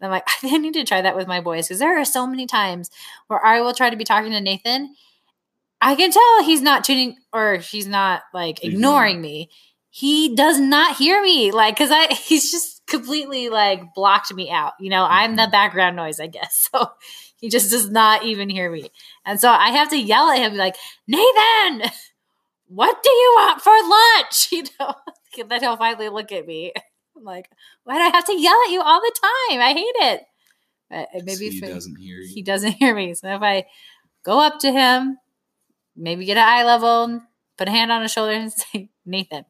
And 0.00 0.06
I'm 0.06 0.10
like, 0.10 0.26
I 0.42 0.58
need 0.58 0.74
to 0.74 0.84
try 0.84 1.02
that 1.02 1.14
with 1.14 1.28
my 1.28 1.40
boys 1.40 1.68
because 1.68 1.78
there 1.78 2.00
are 2.00 2.04
so 2.04 2.26
many 2.26 2.46
times 2.46 2.90
where 3.28 3.44
I 3.44 3.60
will 3.60 3.74
try 3.74 3.90
to 3.90 3.96
be 3.96 4.04
talking 4.04 4.32
to 4.32 4.40
Nathan. 4.40 4.94
I 5.80 5.94
can 5.94 6.10
tell 6.10 6.44
he's 6.44 6.62
not 6.62 6.84
tuning 6.84 7.16
or 7.32 7.56
he's 7.56 7.86
not 7.86 8.22
like 8.34 8.62
ignoring 8.64 9.20
me. 9.20 9.50
He 9.88 10.36
does 10.36 10.60
not 10.60 10.96
hear 10.96 11.20
me, 11.20 11.50
like, 11.50 11.74
because 11.74 11.90
I 11.90 12.12
he's 12.14 12.50
just 12.50 12.86
completely 12.86 13.48
like 13.48 13.94
blocked 13.94 14.32
me 14.34 14.50
out. 14.50 14.74
You 14.78 14.90
know, 14.90 15.04
I'm 15.04 15.36
the 15.36 15.42
mm-hmm. 15.42 15.52
background 15.52 15.96
noise, 15.96 16.20
I 16.20 16.26
guess. 16.26 16.68
So 16.80 16.90
he 17.36 17.48
just 17.48 17.70
does 17.70 17.88
not 17.88 18.24
even 18.24 18.50
hear 18.50 18.70
me. 18.70 18.90
And 19.24 19.40
so 19.40 19.48
I 19.50 19.70
have 19.70 19.88
to 19.90 19.96
yell 19.98 20.28
at 20.28 20.38
him 20.38 20.56
like, 20.56 20.76
Nathan, 21.08 21.90
what 22.66 23.02
do 23.02 23.10
you 23.10 23.34
want 23.36 23.62
for 23.62 23.72
lunch? 23.72 24.48
You 24.52 24.64
know, 24.78 25.48
then 25.48 25.60
he'll 25.60 25.76
finally 25.76 26.08
look 26.08 26.32
at 26.32 26.46
me. 26.46 26.72
I'm 27.16 27.24
like, 27.24 27.48
why 27.84 27.94
do 27.94 28.00
I 28.00 28.08
have 28.08 28.26
to 28.26 28.38
yell 28.38 28.58
at 28.66 28.72
you 28.72 28.82
all 28.82 29.00
the 29.00 29.14
time? 29.22 29.60
I 29.60 29.72
hate 29.72 30.12
it. 30.12 30.22
But 30.90 31.08
uh, 31.14 31.22
maybe 31.24 31.50
So 31.58 31.66
he 31.66 31.72
doesn't 31.72 31.96
hear 31.96 32.18
you. 32.18 32.30
he 32.34 32.42
doesn't 32.42 32.72
hear 32.72 32.94
me. 32.94 33.14
So 33.14 33.28
if 33.28 33.42
I 33.42 33.66
go 34.24 34.40
up 34.40 34.58
to 34.60 34.72
him, 34.72 35.18
maybe 35.96 36.24
get 36.24 36.36
an 36.36 36.48
eye 36.48 36.64
level, 36.64 37.22
put 37.56 37.68
a 37.68 37.70
hand 37.70 37.92
on 37.92 38.02
his 38.02 38.12
shoulder 38.12 38.32
and 38.32 38.52
say, 38.52 38.90
Nathan, 39.04 39.44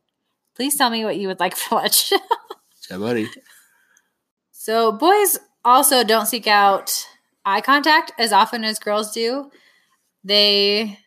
please 0.55 0.77
tell 0.77 0.91
me 0.91 1.05
what 1.05 1.17
you 1.17 1.29
would 1.29 1.41
like 1.41 1.57
for 1.57 1.77
lunch. 1.77 2.13
Yeah, 2.91 2.99
buddy. 2.99 3.29
So 4.51 4.91
boys 4.91 5.39
also 5.65 6.03
don't 6.03 6.27
seek 6.27 6.49
out 6.49 7.07
eye 7.45 7.61
contact 7.61 8.13
as 8.19 8.33
often 8.33 8.65
as 8.65 8.81
girls 8.81 9.13
do. 9.13 9.51
They 10.25 10.99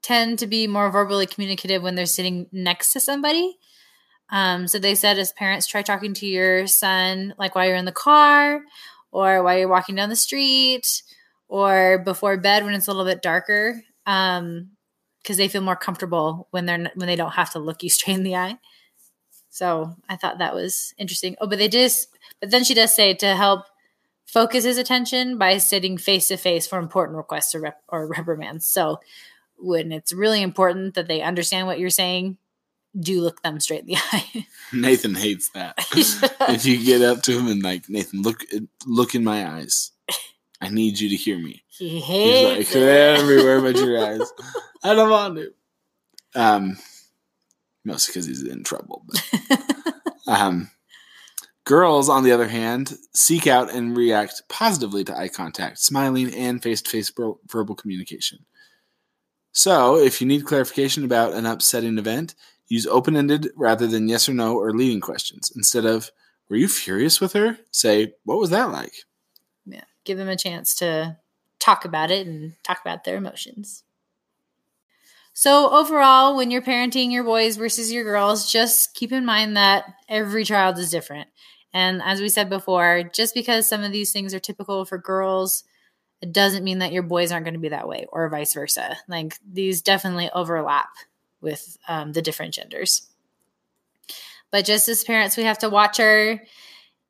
tend 0.00 0.38
to 0.38 0.46
be 0.46 0.66
more 0.66 0.90
verbally 0.90 1.26
communicative 1.26 1.82
when 1.82 1.96
they're 1.96 2.06
sitting 2.06 2.46
next 2.52 2.92
to 2.92 3.00
somebody. 3.00 3.58
Um, 4.30 4.68
so 4.68 4.78
they 4.78 4.94
said 4.94 5.18
as 5.18 5.32
parents, 5.32 5.66
try 5.66 5.82
talking 5.82 6.14
to 6.14 6.26
your 6.26 6.66
son 6.66 7.34
like 7.38 7.54
while 7.54 7.66
you're 7.66 7.76
in 7.76 7.84
the 7.84 7.92
car 7.92 8.62
or 9.10 9.42
while 9.42 9.58
you're 9.58 9.68
walking 9.68 9.96
down 9.96 10.08
the 10.08 10.16
street 10.16 11.02
or 11.48 11.98
before 12.04 12.36
bed 12.36 12.64
when 12.64 12.74
it's 12.74 12.86
a 12.86 12.90
little 12.90 13.10
bit 13.10 13.22
darker. 13.22 13.82
Um, 14.06 14.70
because 15.24 15.38
they 15.38 15.48
feel 15.48 15.62
more 15.62 15.74
comfortable 15.74 16.46
when 16.50 16.66
they're 16.66 16.90
when 16.94 17.08
they 17.08 17.16
don't 17.16 17.32
have 17.32 17.50
to 17.52 17.58
look 17.58 17.82
you 17.82 17.90
straight 17.90 18.16
in 18.16 18.22
the 18.22 18.36
eye. 18.36 18.58
So 19.50 19.96
I 20.08 20.16
thought 20.16 20.38
that 20.38 20.54
was 20.54 20.94
interesting. 20.98 21.36
Oh, 21.40 21.46
but 21.46 21.58
they 21.58 21.68
just 21.68 22.08
but 22.40 22.50
then 22.50 22.62
she 22.62 22.74
does 22.74 22.94
say 22.94 23.14
to 23.14 23.34
help 23.34 23.66
focus 24.26 24.64
his 24.64 24.78
attention 24.78 25.38
by 25.38 25.58
sitting 25.58 25.96
face 25.96 26.28
to 26.28 26.36
face 26.36 26.66
for 26.66 26.78
important 26.78 27.16
requests 27.16 27.54
or, 27.54 27.60
rep- 27.60 27.82
or 27.88 28.06
reprimands. 28.06 28.66
So 28.66 29.00
when 29.56 29.92
it's 29.92 30.12
really 30.12 30.42
important 30.42 30.94
that 30.94 31.08
they 31.08 31.22
understand 31.22 31.66
what 31.66 31.78
you're 31.78 31.90
saying, 31.90 32.38
do 32.98 33.20
look 33.20 33.42
them 33.42 33.60
straight 33.60 33.80
in 33.80 33.86
the 33.86 33.96
eye. 34.12 34.46
Nathan 34.72 35.14
hates 35.14 35.50
that. 35.50 35.74
if 36.48 36.66
you 36.66 36.84
get 36.84 37.02
up 37.02 37.22
to 37.22 37.38
him 37.38 37.48
and 37.48 37.62
like, 37.62 37.88
Nathan, 37.88 38.22
look 38.22 38.44
look 38.86 39.14
in 39.14 39.24
my 39.24 39.46
eyes. 39.46 39.92
I 40.64 40.68
need 40.68 40.98
you 40.98 41.08
to 41.10 41.16
hear 41.16 41.38
me. 41.38 41.62
he 41.68 42.00
hates 42.00 42.68
He's 42.68 42.74
like 42.74 42.82
everywhere 42.82 43.60
but 43.60 43.76
your 43.76 44.04
eyes. 44.04 44.32
I 44.82 44.94
don't 44.94 45.10
want 45.10 45.36
to. 45.36 45.52
Um, 46.34 46.78
mostly 47.84 48.12
because 48.12 48.26
he's 48.26 48.42
in 48.42 48.64
trouble. 48.64 49.04
But, 49.06 49.60
um, 50.26 50.70
girls, 51.64 52.08
on 52.08 52.24
the 52.24 52.32
other 52.32 52.48
hand, 52.48 52.94
seek 53.12 53.46
out 53.46 53.72
and 53.72 53.96
react 53.96 54.42
positively 54.48 55.04
to 55.04 55.16
eye 55.16 55.28
contact, 55.28 55.78
smiling, 55.78 56.34
and 56.34 56.62
face-to-face 56.62 57.10
ver- 57.10 57.34
verbal 57.46 57.74
communication. 57.74 58.40
So, 59.52 59.96
if 59.96 60.20
you 60.20 60.26
need 60.26 60.46
clarification 60.46 61.04
about 61.04 61.34
an 61.34 61.46
upsetting 61.46 61.96
event, 61.98 62.34
use 62.66 62.86
open-ended 62.86 63.50
rather 63.56 63.86
than 63.86 64.08
yes 64.08 64.28
or 64.28 64.34
no 64.34 64.56
or 64.56 64.72
leading 64.72 65.00
questions. 65.00 65.52
Instead 65.54 65.84
of 65.86 66.10
"Were 66.48 66.56
you 66.56 66.66
furious 66.68 67.20
with 67.20 67.34
her?" 67.34 67.58
say 67.70 68.14
"What 68.24 68.38
was 68.38 68.50
that 68.50 68.72
like?" 68.72 68.94
Give 70.04 70.18
them 70.18 70.28
a 70.28 70.36
chance 70.36 70.74
to 70.76 71.16
talk 71.58 71.84
about 71.84 72.10
it 72.10 72.26
and 72.26 72.54
talk 72.62 72.80
about 72.80 73.04
their 73.04 73.16
emotions. 73.16 73.84
So, 75.36 75.70
overall, 75.70 76.36
when 76.36 76.52
you're 76.52 76.62
parenting 76.62 77.10
your 77.10 77.24
boys 77.24 77.56
versus 77.56 77.92
your 77.92 78.04
girls, 78.04 78.50
just 78.50 78.94
keep 78.94 79.10
in 79.10 79.24
mind 79.24 79.56
that 79.56 79.84
every 80.08 80.44
child 80.44 80.78
is 80.78 80.90
different. 80.90 81.28
And 81.72 82.00
as 82.02 82.20
we 82.20 82.28
said 82.28 82.48
before, 82.48 83.10
just 83.12 83.34
because 83.34 83.68
some 83.68 83.82
of 83.82 83.90
these 83.90 84.12
things 84.12 84.32
are 84.32 84.38
typical 84.38 84.84
for 84.84 84.96
girls, 84.96 85.64
it 86.20 86.32
doesn't 86.32 86.62
mean 86.62 86.78
that 86.78 86.92
your 86.92 87.02
boys 87.02 87.32
aren't 87.32 87.44
going 87.44 87.54
to 87.54 87.60
be 87.60 87.70
that 87.70 87.88
way 87.88 88.06
or 88.12 88.28
vice 88.28 88.54
versa. 88.54 88.96
Like, 89.08 89.36
these 89.44 89.82
definitely 89.82 90.30
overlap 90.32 90.90
with 91.40 91.78
um, 91.88 92.12
the 92.12 92.22
different 92.22 92.54
genders. 92.54 93.08
But 94.52 94.64
just 94.64 94.88
as 94.88 95.02
parents, 95.02 95.36
we 95.36 95.42
have 95.42 95.58
to 95.58 95.68
watch 95.68 95.98
our 95.98 96.40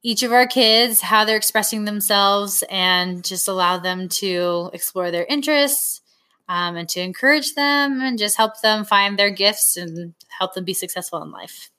each 0.05 0.23
of 0.23 0.33
our 0.33 0.47
kids, 0.47 1.01
how 1.01 1.25
they're 1.25 1.37
expressing 1.37 1.87
themselves, 1.87 2.63
and 2.71 3.25
just 3.25 3.49
allow 3.49 3.79
them 3.79 4.09
to 4.11 4.71
explore 4.75 5.11
their 5.11 5.25
interests 5.25 6.03
um, 6.47 6.77
and 6.77 6.89
to 6.91 7.01
encourage 7.01 7.55
them 7.55 8.03
and 8.03 8.19
just 8.19 8.37
help 8.37 8.61
them 8.61 8.85
find 8.85 9.19
their 9.19 9.31
gifts 9.31 9.79
and 9.79 10.13
help 10.29 10.53
them 10.53 10.63
be 10.65 10.75
successful 10.75 11.23
in 11.23 11.31
life. 11.31 11.71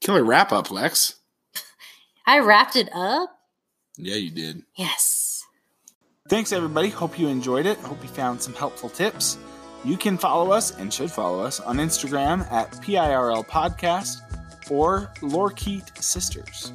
Killer 0.00 0.24
wrap 0.24 0.50
up, 0.50 0.72
Lex. 0.72 1.20
I 2.26 2.40
wrapped 2.40 2.74
it 2.74 2.88
up. 2.92 3.38
Yeah, 3.96 4.16
you 4.16 4.30
did. 4.30 4.62
Yes. 4.74 5.44
Thanks, 6.28 6.52
everybody. 6.52 6.88
Hope 6.88 7.16
you 7.16 7.28
enjoyed 7.28 7.66
it. 7.66 7.78
Hope 7.78 8.02
you 8.02 8.08
found 8.08 8.42
some 8.42 8.54
helpful 8.54 8.88
tips. 8.88 9.38
You 9.84 9.96
can 9.96 10.18
follow 10.18 10.50
us 10.50 10.76
and 10.76 10.92
should 10.92 11.12
follow 11.12 11.44
us 11.44 11.60
on 11.60 11.76
Instagram 11.76 12.50
at 12.50 12.72
PIRL 12.82 13.44
Podcast 13.44 14.31
or 14.70 15.12
Lorikeet 15.20 16.02
Sisters. 16.02 16.72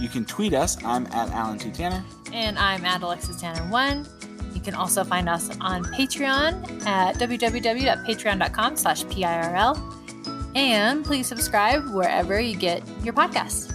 You 0.00 0.08
can 0.08 0.24
tweet 0.24 0.54
us. 0.54 0.82
I'm 0.84 1.06
at 1.08 1.30
Alan 1.30 1.58
T. 1.58 1.70
Tanner. 1.70 2.04
And 2.32 2.58
I'm 2.58 2.84
at 2.84 3.02
Alexis 3.02 3.40
Tanner 3.40 3.62
One. 3.70 4.06
You 4.54 4.60
can 4.60 4.74
also 4.74 5.04
find 5.04 5.28
us 5.28 5.50
on 5.60 5.84
Patreon 5.84 6.86
at 6.86 7.16
www.patreon.com 7.16 8.76
slash 8.76 9.04
PIRL. 9.04 10.54
And 10.54 11.04
please 11.04 11.26
subscribe 11.26 11.88
wherever 11.90 12.40
you 12.40 12.56
get 12.56 12.82
your 13.02 13.14
podcasts. 13.14 13.72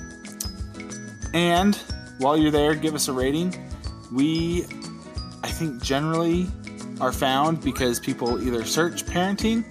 And 1.33 1.75
while 2.19 2.37
you're 2.37 2.51
there, 2.51 2.75
give 2.75 2.95
us 2.95 3.07
a 3.07 3.13
rating. 3.13 3.55
We, 4.11 4.65
I 5.43 5.49
think, 5.49 5.81
generally 5.81 6.47
are 7.01 7.11
found 7.11 7.61
because 7.61 7.99
people 7.99 8.45
either 8.45 8.63
search 8.65 9.05
parenting 9.05 9.63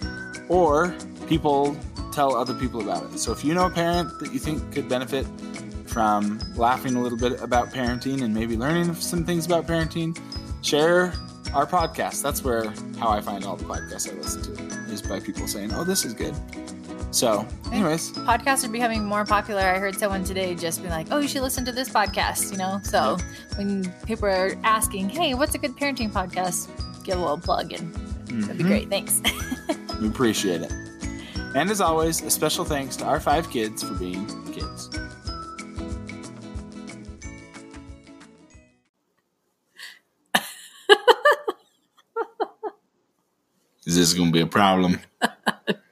or 0.49 0.95
people 1.29 1.77
tell 2.13 2.37
other 2.37 2.55
people 2.55 2.81
about 2.81 3.05
it. 3.05 3.19
So 3.19 3.33
if 3.33 3.45
you 3.45 3.55
know 3.55 3.67
a 3.67 3.71
parent 3.71 4.19
that 4.21 4.33
you 4.33 4.39
think 4.39 4.73
could 4.73 4.89
benefit 4.89 5.27
from 5.87 6.39
laughing 6.57 6.95
a 6.97 7.03
little 7.03 7.19
bit 7.19 7.41
about 7.41 7.71
parenting 7.71 8.23
and 8.23 8.33
maybe 8.35 8.57
learning 8.57 8.95
some 8.95 9.25
things 9.25 9.47
about 9.47 9.67
parenting, 9.67 10.17
share 10.63 11.13
our 11.55 11.67
podcast. 11.67 12.23
That's 12.23 12.43
where 12.43 12.73
how 12.99 13.09
I 13.11 13.21
find 13.21 13.45
all 13.45 13.57
the 13.57 13.65
podcasts 13.65 14.11
I 14.11 14.17
listen 14.17 14.43
to 14.57 14.63
is 14.93 15.03
by 15.03 15.21
people 15.21 15.47
saying, 15.47 15.73
"Oh, 15.75 15.85
this 15.85 16.05
is 16.05 16.15
good." 16.15 16.35
So, 17.11 17.47
anyways, 17.71 18.13
podcasts 18.13 18.65
are 18.65 18.71
becoming 18.71 19.05
more 19.05 19.27
popular. 19.27 19.61
I 19.61 19.79
heard 19.79 19.97
someone 19.99 20.25
today 20.25 20.55
just 20.55 20.83
be 20.83 20.89
like, 20.89 21.09
"Oh, 21.11 21.19
you 21.19 21.29
should 21.29 21.43
listen 21.43 21.63
to 21.67 21.73
this 21.73 21.91
podcast," 21.91 22.53
you 22.53 22.57
know. 22.59 22.81
So 22.85 23.19
when 23.57 23.85
people 24.07 24.29
are 24.29 24.57
asking, 24.65 25.11
"Hey, 25.11 25.35
what's 25.35 25.55
a 25.55 25.59
good 25.59 25.77
parenting 25.77 26.11
podcast?" 26.11 26.69
Give 27.05 27.19
a 27.19 27.21
little 27.21 27.37
plug, 27.39 27.73
and 27.75 27.93
that'd 28.45 28.57
be 28.57 28.65
Mhm. 28.65 28.67
great. 28.67 28.89
Thanks. 28.89 29.21
we 30.01 30.09
appreciate 30.09 30.63
it. 30.63 30.73
And 31.55 31.71
as 31.71 31.81
always, 31.83 32.23
a 32.23 32.31
special 32.31 32.65
thanks 32.65 32.97
to 32.97 33.05
our 33.05 33.21
five 33.21 33.51
kids 33.51 33.83
for 33.83 33.95
being 33.95 34.27
kids. 34.53 34.89
Is 43.85 43.97
this 43.97 44.15
going 44.15 44.29
to 44.29 44.33
be 44.33 44.41
a 44.41 44.47
problem? 44.47 45.01